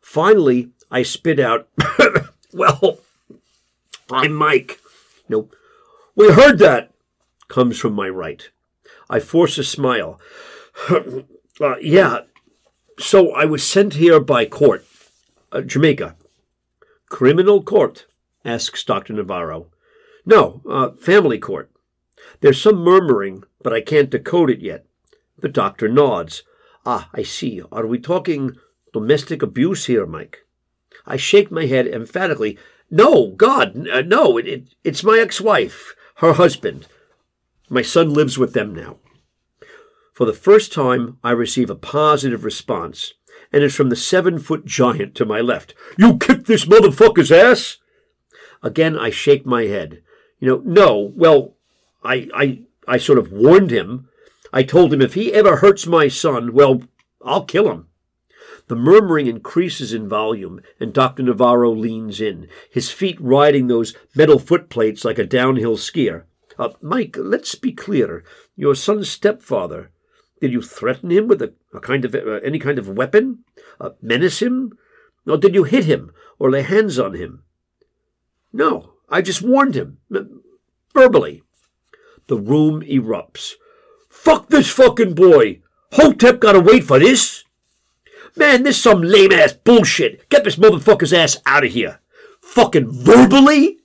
Finally, 0.00 0.70
I 0.90 1.02
spit 1.02 1.38
out, 1.38 1.68
Well, 2.52 2.98
I'm 4.10 4.32
Mike. 4.32 4.81
No, 5.28 5.48
we 6.14 6.32
heard 6.32 6.58
that, 6.58 6.92
comes 7.48 7.78
from 7.78 7.94
my 7.94 8.08
right. 8.08 8.50
I 9.08 9.20
force 9.20 9.58
a 9.58 9.64
smile. 9.64 10.20
uh, 10.90 11.76
yeah, 11.80 12.20
so 12.98 13.32
I 13.32 13.44
was 13.44 13.62
sent 13.62 13.94
here 13.94 14.20
by 14.20 14.46
court, 14.46 14.86
uh, 15.50 15.62
Jamaica. 15.62 16.16
Criminal 17.08 17.62
court? 17.62 18.06
asks 18.44 18.84
Dr. 18.84 19.12
Navarro. 19.12 19.66
No, 20.24 20.62
uh, 20.68 20.90
family 20.92 21.38
court. 21.38 21.70
There's 22.40 22.60
some 22.60 22.76
murmuring, 22.76 23.44
but 23.62 23.72
I 23.72 23.80
can't 23.80 24.10
decode 24.10 24.50
it 24.50 24.60
yet. 24.60 24.86
The 25.38 25.48
doctor 25.48 25.88
nods. 25.88 26.42
Ah, 26.86 27.10
I 27.12 27.22
see. 27.22 27.62
Are 27.70 27.86
we 27.86 27.98
talking 27.98 28.56
domestic 28.92 29.42
abuse 29.42 29.86
here, 29.86 30.06
Mike? 30.06 30.46
I 31.06 31.16
shake 31.16 31.50
my 31.50 31.66
head 31.66 31.86
emphatically. 31.86 32.58
No, 32.92 33.28
God, 33.28 33.88
uh, 33.88 34.02
no, 34.02 34.36
it, 34.36 34.46
it, 34.46 34.74
it's 34.84 35.02
my 35.02 35.18
ex 35.18 35.40
wife, 35.40 35.94
her 36.16 36.34
husband. 36.34 36.86
My 37.70 37.80
son 37.80 38.12
lives 38.12 38.36
with 38.36 38.52
them 38.52 38.74
now. 38.74 38.98
For 40.12 40.26
the 40.26 40.34
first 40.34 40.74
time, 40.74 41.16
I 41.24 41.30
receive 41.30 41.70
a 41.70 41.74
positive 41.74 42.44
response 42.44 43.14
and 43.52 43.62
it's 43.62 43.74
from 43.74 43.88
the 43.88 43.96
seven 43.96 44.38
foot 44.38 44.64
giant 44.64 45.14
to 45.16 45.24
my 45.24 45.40
left. 45.40 45.74
You 45.96 46.18
kicked 46.18 46.46
this 46.46 46.64
motherfucker's 46.64 47.32
ass? 47.32 47.78
Again, 48.62 48.98
I 48.98 49.10
shake 49.10 49.44
my 49.44 49.64
head. 49.64 50.02
You 50.38 50.48
know, 50.48 50.62
no, 50.64 51.12
well, 51.14 51.54
I, 52.04 52.28
I, 52.34 52.62
I 52.86 52.98
sort 52.98 53.18
of 53.18 53.32
warned 53.32 53.70
him. 53.70 54.08
I 54.52 54.62
told 54.62 54.92
him 54.92 55.00
if 55.00 55.14
he 55.14 55.32
ever 55.32 55.56
hurts 55.56 55.86
my 55.86 56.08
son, 56.08 56.52
well, 56.52 56.82
I'll 57.24 57.44
kill 57.44 57.70
him. 57.70 57.88
The 58.72 58.76
murmuring 58.76 59.26
increases 59.26 59.92
in 59.92 60.08
volume, 60.08 60.62
and 60.80 60.94
Dr. 60.94 61.22
Navarro 61.24 61.70
leans 61.70 62.22
in, 62.22 62.48
his 62.70 62.90
feet 62.90 63.20
riding 63.20 63.66
those 63.66 63.94
metal 64.14 64.38
footplates 64.38 65.04
like 65.04 65.18
a 65.18 65.26
downhill 65.26 65.76
skier. 65.76 66.22
Uh, 66.58 66.70
Mike, 66.80 67.16
let's 67.18 67.54
be 67.54 67.72
clear. 67.72 68.24
Your 68.56 68.74
son's 68.74 69.10
stepfather, 69.10 69.90
did 70.40 70.52
you 70.52 70.62
threaten 70.62 71.10
him 71.10 71.28
with 71.28 71.42
a, 71.42 71.52
a 71.74 71.80
kind 71.80 72.06
of 72.06 72.14
uh, 72.14 72.40
any 72.42 72.58
kind 72.58 72.78
of 72.78 72.88
weapon? 72.88 73.44
Uh, 73.78 73.90
menace 74.00 74.40
him? 74.40 74.72
Or 75.26 75.36
did 75.36 75.54
you 75.54 75.64
hit 75.64 75.84
him 75.84 76.10
or 76.38 76.50
lay 76.50 76.62
hands 76.62 76.98
on 76.98 77.12
him? 77.12 77.44
No, 78.54 78.94
I 79.10 79.20
just 79.20 79.42
warned 79.42 79.74
him 79.74 79.98
verbally. 80.94 81.42
The 82.26 82.38
room 82.38 82.80
erupts. 82.80 83.52
Fuck 84.08 84.48
this 84.48 84.72
fucking 84.72 85.12
boy! 85.12 85.60
Hotep 85.92 86.40
gotta 86.40 86.60
wait 86.60 86.84
for 86.84 86.98
this? 86.98 87.41
Man, 88.36 88.62
this 88.62 88.82
some 88.82 89.02
lame 89.02 89.32
ass 89.32 89.52
bullshit. 89.52 90.28
Get 90.28 90.44
this 90.44 90.56
motherfucker's 90.56 91.12
ass 91.12 91.36
out 91.44 91.64
of 91.64 91.72
here. 91.72 92.00
Fucking 92.40 92.90
verbally? 92.90 93.78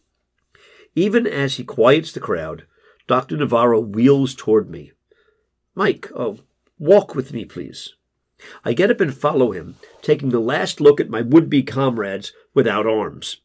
Even 0.96 1.28
as 1.28 1.56
he 1.56 1.64
quiets 1.64 2.12
the 2.12 2.20
crowd, 2.20 2.66
Dr. 3.08 3.38
Navarro 3.38 3.80
wheels 3.80 4.34
toward 4.34 4.70
me. 4.70 4.92
Mike, 5.76 6.10
oh, 6.16 6.40
walk 6.80 7.14
with 7.14 7.34
me, 7.34 7.46
please. 7.46 7.94
I 8.64 8.74
get 8.74 8.92
up 8.92 9.02
and 9.02 9.16
follow 9.16 9.52
him, 9.52 9.76
taking 10.02 10.30
the 10.30 10.40
last 10.40 10.80
look 10.80 11.00
at 11.00 11.10
my 11.10 11.22
would 11.22 11.50
be 11.50 11.64
comrades 11.64 12.34
without 12.54 12.88
arms. 12.88 13.42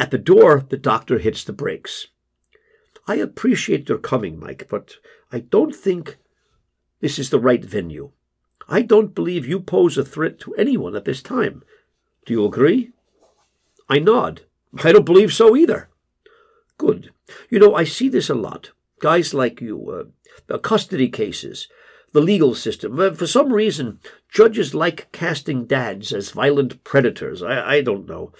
At 0.00 0.10
the 0.10 0.18
door, 0.18 0.64
the 0.68 0.76
doctor 0.76 1.18
hits 1.18 1.44
the 1.44 1.52
brakes. 1.52 2.08
I 3.06 3.16
appreciate 3.16 3.88
your 3.88 3.98
coming, 3.98 4.38
Mike, 4.38 4.66
but 4.68 4.96
I 5.30 5.40
don't 5.40 5.74
think 5.74 6.18
this 7.00 7.18
is 7.18 7.30
the 7.30 7.40
right 7.40 7.64
venue. 7.64 8.12
I 8.72 8.80
don't 8.80 9.14
believe 9.14 9.46
you 9.46 9.60
pose 9.60 9.98
a 9.98 10.04
threat 10.04 10.40
to 10.40 10.54
anyone 10.54 10.96
at 10.96 11.04
this 11.04 11.20
time. 11.20 11.62
Do 12.24 12.32
you 12.32 12.46
agree? 12.46 12.90
I 13.86 13.98
nod. 13.98 14.40
I 14.82 14.92
don't 14.92 15.04
believe 15.04 15.30
so 15.30 15.54
either. 15.54 15.90
Good. 16.78 17.10
You 17.50 17.58
know, 17.58 17.74
I 17.74 17.84
see 17.84 18.08
this 18.08 18.30
a 18.30 18.34
lot. 18.34 18.70
Guys 18.98 19.34
like 19.34 19.60
you, 19.60 20.10
uh, 20.48 20.56
custody 20.56 21.10
cases, 21.10 21.68
the 22.12 22.22
legal 22.22 22.54
system. 22.54 22.98
Uh, 22.98 23.10
for 23.10 23.26
some 23.26 23.52
reason, 23.52 24.00
judges 24.30 24.74
like 24.74 25.12
casting 25.12 25.66
dads 25.66 26.10
as 26.10 26.30
violent 26.30 26.82
predators. 26.82 27.42
I, 27.42 27.74
I 27.74 27.80
don't 27.82 28.08
know. 28.08 28.32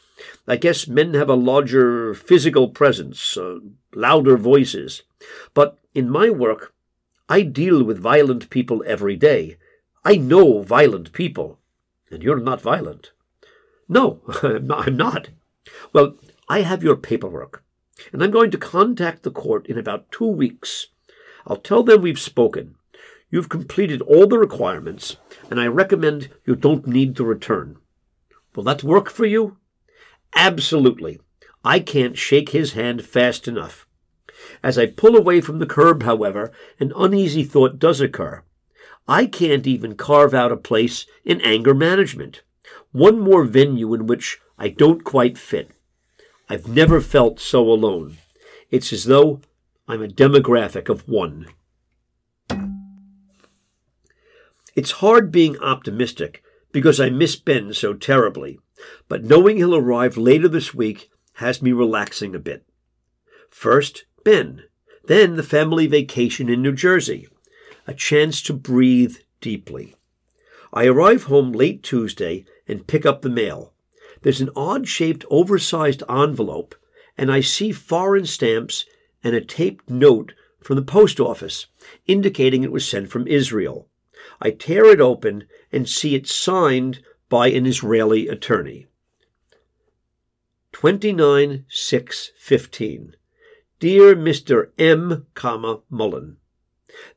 I 0.48 0.56
guess 0.56 0.88
men 0.88 1.12
have 1.12 1.28
a 1.28 1.34
larger 1.34 2.14
physical 2.14 2.68
presence, 2.68 3.36
uh, 3.36 3.58
louder 3.94 4.38
voices. 4.38 5.02
But 5.52 5.76
in 5.94 6.08
my 6.08 6.30
work, 6.30 6.72
I 7.28 7.42
deal 7.42 7.84
with 7.84 7.98
violent 7.98 8.48
people 8.48 8.82
every 8.86 9.16
day. 9.16 9.58
I 10.04 10.16
know 10.16 10.62
violent 10.62 11.12
people. 11.12 11.58
And 12.10 12.22
you're 12.22 12.40
not 12.40 12.60
violent. 12.60 13.12
No, 13.88 14.20
I'm 14.42 14.96
not. 14.96 15.28
Well, 15.92 16.16
I 16.48 16.62
have 16.62 16.82
your 16.82 16.96
paperwork, 16.96 17.64
and 18.12 18.22
I'm 18.22 18.30
going 18.30 18.50
to 18.50 18.58
contact 18.58 19.22
the 19.22 19.30
court 19.30 19.66
in 19.66 19.78
about 19.78 20.10
two 20.10 20.26
weeks. 20.26 20.88
I'll 21.46 21.56
tell 21.56 21.82
them 21.82 22.02
we've 22.02 22.18
spoken. 22.18 22.74
You've 23.30 23.48
completed 23.48 24.02
all 24.02 24.26
the 24.26 24.38
requirements, 24.38 25.16
and 25.50 25.60
I 25.60 25.66
recommend 25.66 26.30
you 26.44 26.54
don't 26.54 26.86
need 26.86 27.16
to 27.16 27.24
return. 27.24 27.78
Will 28.54 28.64
that 28.64 28.84
work 28.84 29.08
for 29.08 29.24
you? 29.24 29.56
Absolutely. 30.34 31.20
I 31.64 31.80
can't 31.80 32.18
shake 32.18 32.50
his 32.50 32.72
hand 32.72 33.04
fast 33.04 33.48
enough. 33.48 33.86
As 34.62 34.76
I 34.76 34.86
pull 34.86 35.16
away 35.16 35.40
from 35.40 35.60
the 35.60 35.66
curb, 35.66 36.02
however, 36.02 36.52
an 36.80 36.92
uneasy 36.96 37.44
thought 37.44 37.78
does 37.78 38.00
occur. 38.00 38.42
I 39.08 39.26
can't 39.26 39.66
even 39.66 39.96
carve 39.96 40.32
out 40.32 40.52
a 40.52 40.56
place 40.56 41.06
in 41.24 41.40
anger 41.40 41.74
management. 41.74 42.42
One 42.92 43.18
more 43.18 43.44
venue 43.44 43.92
in 43.94 44.06
which 44.06 44.38
I 44.58 44.68
don't 44.68 45.02
quite 45.02 45.38
fit. 45.38 45.70
I've 46.48 46.68
never 46.68 47.00
felt 47.00 47.40
so 47.40 47.62
alone. 47.62 48.18
It's 48.70 48.92
as 48.92 49.04
though 49.04 49.40
I'm 49.88 50.02
a 50.02 50.08
demographic 50.08 50.88
of 50.88 51.08
one. 51.08 51.48
It's 54.74 54.92
hard 54.92 55.30
being 55.30 55.58
optimistic 55.58 56.42
because 56.70 57.00
I 57.00 57.10
miss 57.10 57.36
Ben 57.36 57.74
so 57.74 57.92
terribly, 57.92 58.58
but 59.08 59.24
knowing 59.24 59.58
he'll 59.58 59.76
arrive 59.76 60.16
later 60.16 60.48
this 60.48 60.72
week 60.72 61.10
has 61.34 61.60
me 61.60 61.72
relaxing 61.72 62.34
a 62.34 62.38
bit. 62.38 62.64
First, 63.50 64.04
Ben, 64.24 64.64
then 65.04 65.36
the 65.36 65.42
family 65.42 65.86
vacation 65.86 66.48
in 66.48 66.62
New 66.62 66.72
Jersey, 66.72 67.28
a 67.86 67.94
chance 67.94 68.42
to 68.42 68.52
breathe 68.52 69.16
deeply. 69.40 69.96
I 70.72 70.86
arrive 70.86 71.24
home 71.24 71.52
late 71.52 71.82
Tuesday 71.82 72.44
and 72.66 72.86
pick 72.86 73.04
up 73.04 73.22
the 73.22 73.28
mail. 73.28 73.72
There's 74.22 74.40
an 74.40 74.50
odd 74.56 74.88
shaped, 74.88 75.24
oversized 75.30 76.02
envelope, 76.08 76.74
and 77.18 77.30
I 77.30 77.40
see 77.40 77.72
foreign 77.72 78.26
stamps 78.26 78.86
and 79.22 79.34
a 79.34 79.40
taped 79.40 79.90
note 79.90 80.32
from 80.60 80.76
the 80.76 80.82
post 80.82 81.20
office 81.20 81.66
indicating 82.06 82.62
it 82.62 82.72
was 82.72 82.88
sent 82.88 83.10
from 83.10 83.26
Israel. 83.26 83.88
I 84.40 84.50
tear 84.50 84.86
it 84.86 85.00
open 85.00 85.44
and 85.72 85.88
see 85.88 86.14
it 86.14 86.28
signed 86.28 87.02
by 87.28 87.48
an 87.48 87.66
Israeli 87.66 88.28
attorney. 88.28 88.86
29 90.72 91.64
6 91.68 92.32
15. 92.38 93.16
Dear 93.78 94.14
Mr. 94.14 94.70
M. 94.78 95.26
Mullen, 95.90 96.36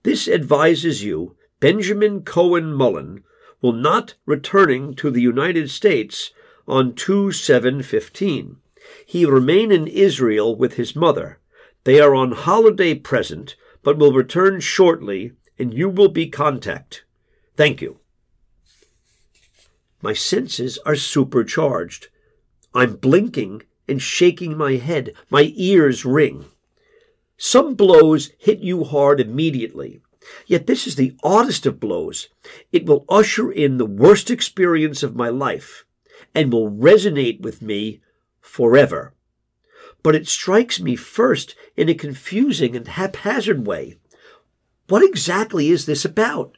This 0.03 0.27
advises 0.27 1.03
you, 1.03 1.35
Benjamin 1.59 2.21
Cohen 2.23 2.73
Mullen, 2.73 3.23
will 3.61 3.73
not 3.73 4.15
returning 4.25 4.93
to 4.95 5.09
the 5.09 5.21
United 5.21 5.69
States 5.69 6.31
on 6.67 6.93
2 6.93 7.31
7 7.31 7.81
15. 7.81 8.57
He 9.05 9.25
remain 9.25 9.71
in 9.71 9.87
Israel 9.87 10.55
with 10.55 10.75
his 10.75 10.95
mother. 10.95 11.39
They 11.83 11.99
are 11.99 12.15
on 12.15 12.31
holiday 12.31 12.95
present, 12.95 13.55
but 13.83 13.97
will 13.97 14.13
return 14.13 14.59
shortly, 14.59 15.33
and 15.57 15.73
you 15.73 15.89
will 15.89 16.09
be 16.09 16.27
contact. 16.27 17.03
Thank 17.55 17.81
you. 17.81 17.99
My 20.01 20.13
senses 20.13 20.77
are 20.85 20.95
supercharged. 20.95 22.09
I'm 22.73 22.97
blinking 22.97 23.63
and 23.87 24.01
shaking 24.01 24.57
my 24.57 24.73
head. 24.73 25.13
My 25.29 25.51
ears 25.55 26.05
ring. 26.05 26.45
Some 27.37 27.75
blows 27.75 28.31
hit 28.37 28.59
you 28.59 28.83
hard 28.83 29.19
immediately. 29.19 30.01
Yet 30.47 30.67
this 30.67 30.87
is 30.87 30.95
the 30.95 31.15
oddest 31.23 31.65
of 31.65 31.79
blows. 31.79 32.29
It 32.71 32.85
will 32.85 33.05
usher 33.09 33.51
in 33.51 33.77
the 33.77 33.85
worst 33.85 34.31
experience 34.31 35.03
of 35.03 35.15
my 35.15 35.29
life 35.29 35.85
and 36.33 36.51
will 36.51 36.71
resonate 36.71 37.41
with 37.41 37.61
me 37.61 38.01
forever. 38.41 39.13
But 40.01 40.15
it 40.15 40.27
strikes 40.27 40.79
me 40.79 40.95
first 40.95 41.55
in 41.75 41.89
a 41.89 41.93
confusing 41.93 42.75
and 42.75 42.87
haphazard 42.87 43.65
way. 43.65 43.97
What 44.87 45.03
exactly 45.03 45.69
is 45.69 45.85
this 45.85 46.05
about? 46.05 46.57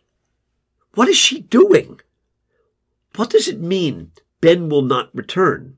What 0.94 1.08
is 1.08 1.18
she 1.18 1.42
doing? 1.42 2.00
What 3.16 3.30
does 3.30 3.48
it 3.48 3.60
mean 3.60 4.12
Ben 4.42 4.70
will 4.70 4.82
not 4.82 5.16
return? 5.16 5.78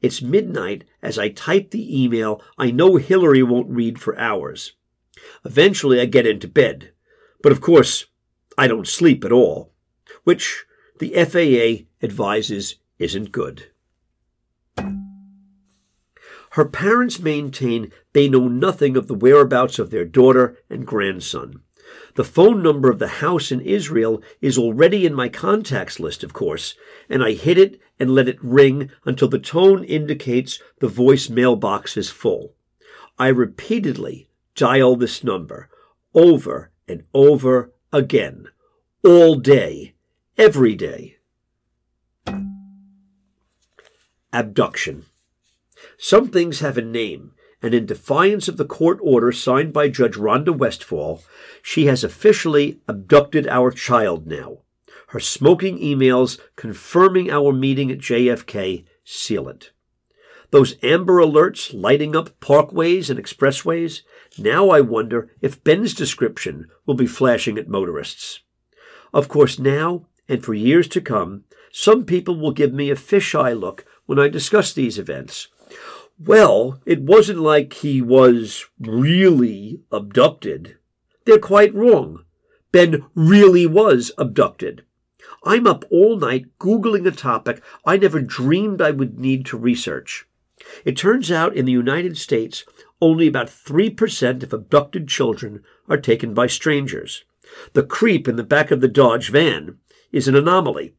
It's 0.00 0.22
midnight 0.22 0.84
as 1.02 1.18
I 1.18 1.28
type 1.28 1.70
the 1.70 2.02
email 2.02 2.42
I 2.58 2.70
know 2.70 2.96
Hillary 2.96 3.42
won't 3.42 3.70
read 3.70 4.00
for 4.00 4.18
hours. 4.18 4.72
Eventually 5.44 6.00
I 6.00 6.06
get 6.06 6.26
into 6.26 6.48
bed. 6.48 6.92
But 7.42 7.52
of 7.52 7.60
course, 7.60 8.06
I 8.56 8.68
don't 8.68 8.86
sleep 8.86 9.24
at 9.24 9.32
all, 9.32 9.72
which 10.24 10.64
the 10.98 11.12
FAA 11.24 11.86
advises 12.04 12.76
isn't 12.98 13.32
good. 13.32 13.68
Her 16.52 16.66
parents 16.66 17.18
maintain 17.18 17.90
they 18.12 18.28
know 18.28 18.46
nothing 18.46 18.96
of 18.96 19.08
the 19.08 19.14
whereabouts 19.14 19.78
of 19.78 19.90
their 19.90 20.04
daughter 20.04 20.58
and 20.68 20.86
grandson. 20.86 21.62
The 22.14 22.24
phone 22.24 22.62
number 22.62 22.90
of 22.90 22.98
the 22.98 23.08
house 23.08 23.50
in 23.50 23.60
Israel 23.60 24.22
is 24.40 24.58
already 24.58 25.06
in 25.06 25.14
my 25.14 25.28
contacts 25.28 25.98
list, 25.98 26.22
of 26.22 26.32
course, 26.32 26.74
and 27.08 27.22
I 27.22 27.32
hit 27.32 27.58
it 27.58 27.80
and 27.98 28.14
let 28.14 28.28
it 28.28 28.42
ring 28.42 28.90
until 29.04 29.28
the 29.28 29.38
tone 29.38 29.84
indicates 29.84 30.60
the 30.80 30.88
voice 30.88 31.28
mailbox 31.28 31.96
is 31.96 32.10
full. 32.10 32.54
I 33.18 33.28
repeatedly 33.28 34.28
dial 34.54 34.96
this 34.96 35.22
number 35.22 35.70
over 36.14 36.70
and 36.88 37.04
over 37.14 37.72
again, 37.92 38.48
all 39.04 39.36
day, 39.36 39.94
every 40.36 40.74
day. 40.74 41.16
Abduction. 44.32 45.04
Some 45.98 46.28
things 46.28 46.60
have 46.60 46.78
a 46.78 46.82
name, 46.82 47.32
and 47.62 47.72
in 47.72 47.86
defiance 47.86 48.48
of 48.48 48.56
the 48.56 48.64
court 48.64 48.98
order 49.00 49.30
signed 49.30 49.72
by 49.72 49.88
Judge 49.88 50.16
Rhonda 50.16 50.56
Westfall, 50.56 51.22
she 51.62 51.86
has 51.86 52.02
officially 52.02 52.80
abducted 52.88 53.46
our 53.46 53.70
child 53.70 54.26
now. 54.26 54.58
Her 55.08 55.20
smoking 55.20 55.78
emails 55.78 56.40
confirming 56.56 57.30
our 57.30 57.52
meeting 57.52 57.90
at 57.90 57.98
JFK 57.98 58.84
seal 59.04 59.48
it. 59.48 59.70
Those 60.50 60.76
amber 60.82 61.18
alerts 61.18 61.72
lighting 61.72 62.14
up 62.14 62.38
parkways 62.40 63.08
and 63.08 63.18
expressways, 63.18 64.02
now 64.38 64.68
I 64.68 64.80
wonder 64.80 65.30
if 65.40 65.62
Ben's 65.64 65.94
description 65.94 66.68
will 66.84 66.94
be 66.94 67.06
flashing 67.06 67.56
at 67.58 67.68
motorists. 67.68 68.40
Of 69.14 69.28
course, 69.28 69.58
now 69.58 70.06
and 70.28 70.44
for 70.44 70.54
years 70.54 70.88
to 70.88 71.00
come, 71.00 71.44
some 71.72 72.04
people 72.04 72.38
will 72.38 72.52
give 72.52 72.72
me 72.72 72.90
a 72.90 72.96
fisheye 72.96 73.58
look 73.58 73.84
when 74.06 74.18
I 74.18 74.28
discuss 74.28 74.72
these 74.72 74.98
events. 74.98 75.48
Well, 76.24 76.80
it 76.86 77.02
wasn't 77.02 77.40
like 77.40 77.72
he 77.72 78.00
was 78.00 78.66
really 78.78 79.80
abducted. 79.90 80.76
They're 81.24 81.38
quite 81.38 81.74
wrong. 81.74 82.24
Ben 82.70 83.04
really 83.16 83.66
was 83.66 84.12
abducted. 84.16 84.84
I'm 85.44 85.66
up 85.66 85.84
all 85.90 86.16
night 86.16 86.46
Googling 86.60 87.08
a 87.08 87.10
topic 87.10 87.60
I 87.84 87.96
never 87.96 88.20
dreamed 88.20 88.80
I 88.80 88.92
would 88.92 89.18
need 89.18 89.44
to 89.46 89.58
research. 89.58 90.26
It 90.84 90.96
turns 90.96 91.32
out 91.32 91.56
in 91.56 91.64
the 91.64 91.72
United 91.72 92.16
States, 92.16 92.64
only 93.00 93.26
about 93.26 93.48
3% 93.48 94.44
of 94.44 94.52
abducted 94.52 95.08
children 95.08 95.64
are 95.88 95.96
taken 95.96 96.34
by 96.34 96.46
strangers. 96.46 97.24
The 97.72 97.82
creep 97.82 98.28
in 98.28 98.36
the 98.36 98.44
back 98.44 98.70
of 98.70 98.80
the 98.80 98.86
Dodge 98.86 99.30
van 99.30 99.78
is 100.12 100.28
an 100.28 100.36
anomaly 100.36 100.94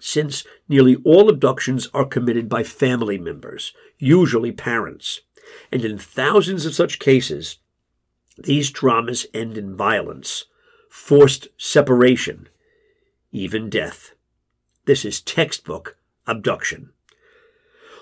since 0.00 0.44
nearly 0.68 0.96
all 1.04 1.28
abductions 1.28 1.88
are 1.94 2.04
committed 2.04 2.48
by 2.48 2.64
family 2.64 3.18
members, 3.18 3.72
usually 3.98 4.50
parents. 4.50 5.20
And 5.70 5.84
in 5.84 5.98
thousands 5.98 6.66
of 6.66 6.74
such 6.74 6.98
cases, 6.98 7.58
these 8.38 8.70
dramas 8.70 9.26
end 9.34 9.58
in 9.58 9.76
violence, 9.76 10.46
forced 10.88 11.48
separation, 11.56 12.48
even 13.30 13.70
death. 13.70 14.12
This 14.86 15.04
is 15.04 15.20
textbook 15.20 15.96
abduction. 16.26 16.90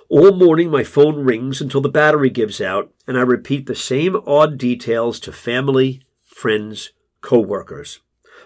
All 0.09 0.33
morning 0.33 0.71
my 0.71 0.85
phone 0.85 1.25
rings 1.25 1.61
until 1.61 1.83
the 1.83 1.89
battery 1.91 2.31
gives 2.31 2.61
out, 2.61 2.91
and 3.07 3.19
I 3.19 3.23
repeat 3.23 3.67
the 3.67 3.75
same 3.75 4.17
odd 4.27 4.57
details 4.57 5.21
to 5.21 5.33
family, 5.33 6.03
friends, 6.25 6.93
co-workers. 7.21 8.01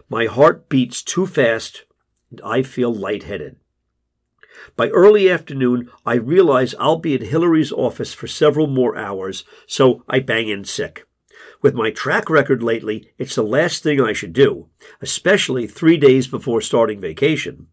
My 0.08 0.26
heart 0.26 0.68
beats 0.68 1.02
too 1.02 1.26
fast 1.26 1.84
and 2.32 2.40
I 2.40 2.62
feel 2.62 2.92
lightheaded. 2.92 3.56
By 4.74 4.88
early 4.88 5.30
afternoon, 5.30 5.90
I 6.06 6.14
realize 6.14 6.74
I'll 6.78 6.98
be 6.98 7.14
at 7.14 7.20
Hillary's 7.20 7.72
office 7.72 8.14
for 8.14 8.26
several 8.26 8.66
more 8.66 8.96
hours, 8.96 9.44
so 9.66 10.02
I 10.08 10.20
bang 10.20 10.48
in 10.48 10.64
sick. 10.64 11.06
With 11.60 11.74
my 11.74 11.90
track 11.90 12.30
record 12.30 12.62
lately, 12.62 13.12
it's 13.18 13.34
the 13.34 13.42
last 13.42 13.82
thing 13.82 14.00
I 14.00 14.14
should 14.14 14.32
do, 14.32 14.68
especially 15.00 15.66
three 15.66 15.98
days 15.98 16.26
before 16.26 16.60
starting 16.62 17.00
vacation. 17.00 17.66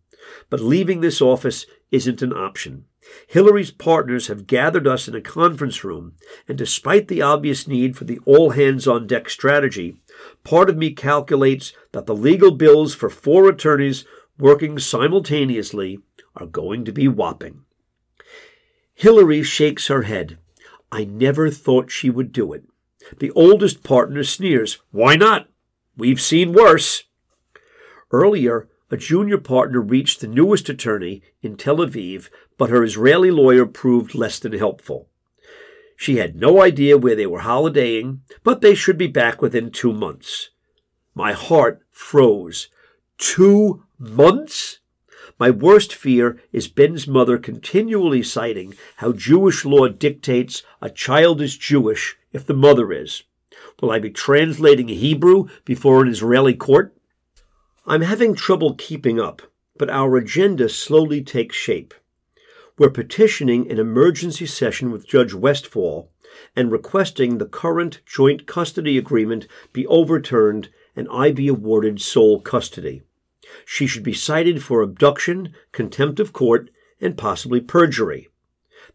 But 0.49 0.59
leaving 0.59 0.99
this 0.99 1.21
office 1.21 1.65
isn't 1.91 2.21
an 2.21 2.33
option. 2.33 2.85
Hillary's 3.27 3.71
partners 3.71 4.27
have 4.27 4.45
gathered 4.45 4.85
us 4.85 5.07
in 5.07 5.15
a 5.15 5.21
conference 5.21 5.83
room, 5.83 6.13
and 6.47 6.57
despite 6.57 7.07
the 7.07 7.21
obvious 7.21 7.67
need 7.67 7.97
for 7.97 8.03
the 8.03 8.19
all 8.25 8.51
hands 8.51 8.87
on 8.87 9.07
deck 9.07 9.29
strategy, 9.29 10.01
part 10.43 10.69
of 10.69 10.77
me 10.77 10.91
calculates 10.91 11.73
that 11.91 12.05
the 12.05 12.15
legal 12.15 12.51
bills 12.51 12.93
for 12.93 13.09
four 13.09 13.49
attorneys 13.49 14.05
working 14.39 14.79
simultaneously 14.79 15.99
are 16.35 16.45
going 16.45 16.85
to 16.85 16.91
be 16.91 17.07
whopping. 17.07 17.61
Hillary 18.93 19.43
shakes 19.43 19.87
her 19.87 20.03
head. 20.03 20.37
I 20.91 21.05
never 21.05 21.49
thought 21.49 21.91
she 21.91 22.09
would 22.09 22.31
do 22.31 22.53
it. 22.53 22.63
The 23.19 23.31
oldest 23.31 23.83
partner 23.83 24.23
sneers. 24.23 24.79
Why 24.91 25.15
not? 25.15 25.47
We've 25.95 26.21
seen 26.21 26.53
worse. 26.53 27.03
Earlier, 28.11 28.67
a 28.91 28.97
junior 28.97 29.37
partner 29.37 29.81
reached 29.81 30.19
the 30.19 30.27
newest 30.27 30.67
attorney 30.69 31.21
in 31.41 31.55
Tel 31.55 31.77
Aviv, 31.77 32.29
but 32.57 32.69
her 32.69 32.83
Israeli 32.83 33.31
lawyer 33.31 33.65
proved 33.65 34.15
less 34.15 34.39
than 34.39 34.53
helpful. 34.53 35.09
She 35.95 36.17
had 36.17 36.35
no 36.35 36.61
idea 36.61 36.97
where 36.97 37.15
they 37.15 37.27
were 37.27 37.41
holidaying, 37.41 38.21
but 38.43 38.61
they 38.61 38.73
should 38.73 38.97
be 38.97 39.07
back 39.07 39.41
within 39.41 39.69
two 39.69 39.93
months. 39.93 40.49
My 41.13 41.33
heart 41.33 41.81
froze. 41.91 42.69
Two 43.19 43.83
months? 43.99 44.79
My 45.37 45.51
worst 45.51 45.93
fear 45.93 46.41
is 46.53 46.69
Ben's 46.69 47.05
mother 47.05 47.37
continually 47.37 48.23
citing 48.23 48.75
how 48.97 49.11
Jewish 49.11 49.65
law 49.65 49.89
dictates 49.89 50.63
a 50.81 50.89
child 50.89 51.41
is 51.41 51.57
Jewish 51.57 52.17
if 52.31 52.45
the 52.45 52.53
mother 52.53 52.93
is. 52.93 53.23
Will 53.81 53.91
I 53.91 53.99
be 53.99 54.09
translating 54.09 54.87
Hebrew 54.87 55.49
before 55.65 56.01
an 56.01 56.07
Israeli 56.07 56.53
court? 56.53 56.95
I'm 57.85 58.03
having 58.03 58.35
trouble 58.35 58.75
keeping 58.75 59.19
up, 59.19 59.41
but 59.77 59.89
our 59.89 60.15
agenda 60.15 60.69
slowly 60.69 61.21
takes 61.21 61.57
shape. 61.57 61.93
We're 62.77 62.89
petitioning 62.89 63.69
an 63.69 63.79
emergency 63.79 64.45
session 64.45 64.91
with 64.91 65.07
Judge 65.07 65.33
Westfall 65.33 66.09
and 66.55 66.71
requesting 66.71 67.37
the 67.37 67.45
current 67.45 67.99
joint 68.05 68.47
custody 68.47 68.97
agreement 68.97 69.45
be 69.73 69.85
overturned 69.87 70.69
and 70.95 71.07
I 71.11 71.31
be 71.31 71.49
awarded 71.49 72.01
sole 72.01 72.39
custody. 72.39 73.03
She 73.65 73.87
should 73.87 74.03
be 74.03 74.13
cited 74.13 74.63
for 74.63 74.81
abduction, 74.81 75.53
contempt 75.71 76.19
of 76.19 76.33
court, 76.33 76.69
and 77.01 77.17
possibly 77.17 77.61
perjury. 77.61 78.29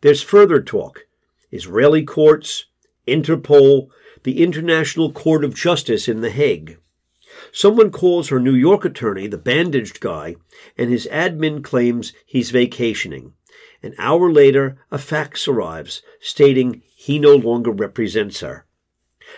There's 0.00 0.22
further 0.22 0.60
talk. 0.60 1.06
Israeli 1.50 2.04
courts, 2.04 2.66
Interpol, 3.06 3.88
the 4.22 4.42
International 4.42 5.12
Court 5.12 5.44
of 5.44 5.54
Justice 5.54 6.08
in 6.08 6.20
The 6.20 6.30
Hague. 6.30 6.78
Someone 7.52 7.90
calls 7.90 8.28
her 8.28 8.40
New 8.40 8.54
York 8.54 8.84
attorney 8.84 9.26
the 9.26 9.38
bandaged 9.38 10.00
guy, 10.00 10.36
and 10.78 10.90
his 10.90 11.06
admin 11.10 11.62
claims 11.62 12.12
he's 12.24 12.50
vacationing. 12.50 13.34
An 13.82 13.94
hour 13.98 14.32
later, 14.32 14.78
a 14.90 14.98
fax 14.98 15.46
arrives 15.46 16.02
stating 16.20 16.82
he 16.96 17.18
no 17.18 17.34
longer 17.34 17.70
represents 17.70 18.40
her. 18.40 18.66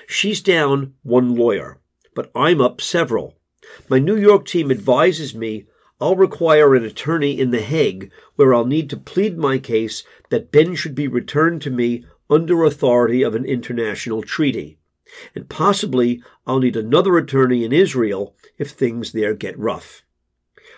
She's 0.06 0.40
down 0.40 0.94
one 1.02 1.34
lawyer, 1.34 1.78
but 2.14 2.30
I'm 2.34 2.60
up 2.60 2.80
several. 2.80 3.35
My 3.88 3.98
New 3.98 4.16
York 4.16 4.46
team 4.46 4.70
advises 4.70 5.34
me 5.34 5.66
I'll 6.00 6.16
require 6.16 6.74
an 6.74 6.84
attorney 6.84 7.40
in 7.40 7.50
The 7.50 7.62
Hague 7.62 8.10
where 8.34 8.52
I'll 8.54 8.66
need 8.66 8.90
to 8.90 8.96
plead 8.98 9.38
my 9.38 9.58
case 9.58 10.04
that 10.28 10.52
Ben 10.52 10.74
should 10.74 10.94
be 10.94 11.08
returned 11.08 11.62
to 11.62 11.70
me 11.70 12.04
under 12.28 12.64
authority 12.64 13.22
of 13.22 13.34
an 13.34 13.46
international 13.46 14.22
treaty. 14.22 14.78
And 15.34 15.48
possibly 15.48 16.22
I'll 16.46 16.58
need 16.58 16.76
another 16.76 17.16
attorney 17.16 17.64
in 17.64 17.72
Israel 17.72 18.34
if 18.58 18.70
things 18.70 19.12
there 19.12 19.34
get 19.34 19.58
rough. 19.58 20.02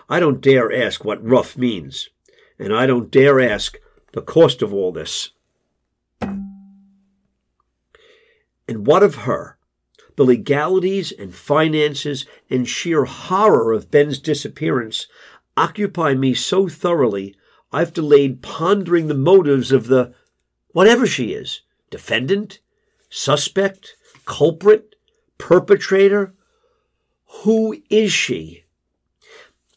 I 0.09 0.21
don't 0.21 0.41
dare 0.41 0.73
ask 0.73 1.05
what 1.05 1.25
rough 1.25 1.57
means, 1.57 2.11
and 2.59 2.73
I 2.73 2.87
don't 2.87 3.11
dare 3.11 3.41
ask 3.41 3.77
the 4.13 4.23
cost 4.23 4.63
of 4.63 4.73
all 4.73 4.93
this. 4.93 5.31
And 8.69 8.87
what 8.87 9.03
of 9.03 9.17
her? 9.17 9.58
The 10.19 10.25
legalities 10.25 11.13
and 11.13 11.33
finances 11.33 12.27
and 12.51 12.69
sheer 12.69 13.05
horror 13.05 13.73
of 13.73 13.89
Ben's 13.93 14.19
disappearance 14.19 15.07
occupy 15.57 16.15
me 16.15 16.35
so 16.35 16.67
thoroughly 16.69 17.37
I've 17.73 17.93
delayed 17.93 18.43
pondering 18.43 19.07
the 19.07 19.15
motives 19.15 19.71
of 19.71 19.87
the 19.87 20.13
whatever 20.73 21.07
she 21.07 21.35
is 21.35 21.61
defendant, 21.89 22.59
suspect, 23.09 23.95
culprit, 24.25 24.97
perpetrator. 25.39 26.35
Who 27.45 27.81
is 27.89 28.13
she? 28.13 28.65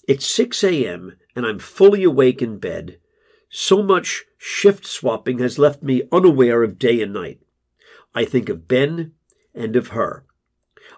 It's 0.07 0.25
6 0.25 0.63
a.m., 0.63 1.19
and 1.35 1.45
I'm 1.45 1.59
fully 1.59 2.03
awake 2.03 2.41
in 2.41 2.57
bed. 2.57 2.97
So 3.51 3.83
much 3.83 4.25
shift 4.39 4.87
swapping 4.87 5.37
has 5.37 5.59
left 5.59 5.83
me 5.83 6.01
unaware 6.11 6.63
of 6.63 6.79
day 6.79 6.99
and 6.99 7.13
night. 7.13 7.41
I 8.15 8.25
think 8.25 8.49
of 8.49 8.67
Ben 8.67 9.11
and 9.53 9.75
of 9.75 9.89
her. 9.89 10.25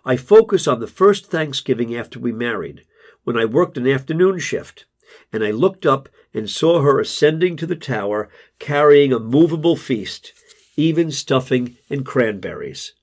I 0.05 0.17
focus 0.17 0.67
on 0.67 0.79
the 0.79 0.87
first 0.87 1.27
Thanksgiving 1.27 1.95
after 1.95 2.19
we 2.19 2.31
married, 2.31 2.85
when 3.23 3.37
I 3.37 3.45
worked 3.45 3.77
an 3.77 3.87
afternoon 3.87 4.39
shift, 4.39 4.85
and 5.31 5.43
I 5.43 5.51
looked 5.51 5.85
up 5.85 6.09
and 6.33 6.49
saw 6.49 6.81
her 6.81 6.99
ascending 6.99 7.57
to 7.57 7.65
the 7.65 7.75
tower 7.75 8.29
carrying 8.59 9.13
a 9.13 9.19
movable 9.19 9.75
feast, 9.75 10.33
even 10.75 11.11
stuffing 11.11 11.77
and 11.89 12.05
cranberries. 12.05 12.93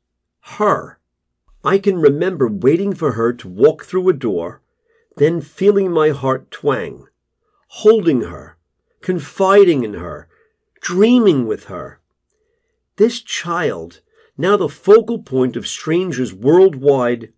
Her. 0.41 0.99
I 1.63 1.79
can 1.79 2.01
remember 2.01 2.49
waiting 2.49 2.95
for 2.95 3.13
her 3.13 3.33
to 3.35 3.49
walk 3.49 3.85
through 3.85 4.09
a 4.09 4.15
door, 4.15 4.63
then 5.17 5.41
feeling 5.41 5.91
my 5.91 6.09
heart 6.11 6.51
twang, 6.51 7.07
holding 7.69 8.23
her, 8.23 8.57
confiding 9.03 9.85
in 9.85 9.95
her, 9.95 10.29
dreaming 10.81 11.47
with 11.47 11.65
her. 11.65 12.01
This 12.97 13.21
child 13.21 14.01
now 14.37 14.57
the 14.57 14.69
focal 14.69 15.23
point 15.23 15.57
of 15.57 15.67
strangers 15.67 16.33
worldwide. 16.33 17.33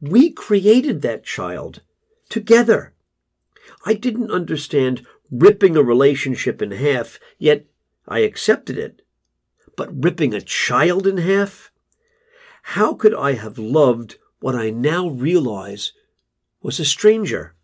We 0.00 0.30
created 0.30 1.02
that 1.02 1.24
child 1.24 1.82
together. 2.28 2.94
I 3.84 3.94
didn't 3.94 4.30
understand 4.30 5.06
ripping 5.30 5.76
a 5.76 5.82
relationship 5.82 6.62
in 6.62 6.72
half, 6.72 7.18
yet 7.38 7.66
I 8.06 8.20
accepted 8.20 8.78
it. 8.78 9.02
But 9.76 10.02
ripping 10.02 10.34
a 10.34 10.40
child 10.40 11.06
in 11.06 11.18
half? 11.18 11.70
How 12.62 12.94
could 12.94 13.14
I 13.14 13.32
have 13.32 13.58
loved 13.58 14.16
what 14.40 14.54
I 14.54 14.70
now 14.70 15.08
realize 15.08 15.92
was 16.62 16.80
a 16.80 16.84
stranger? 16.84 17.54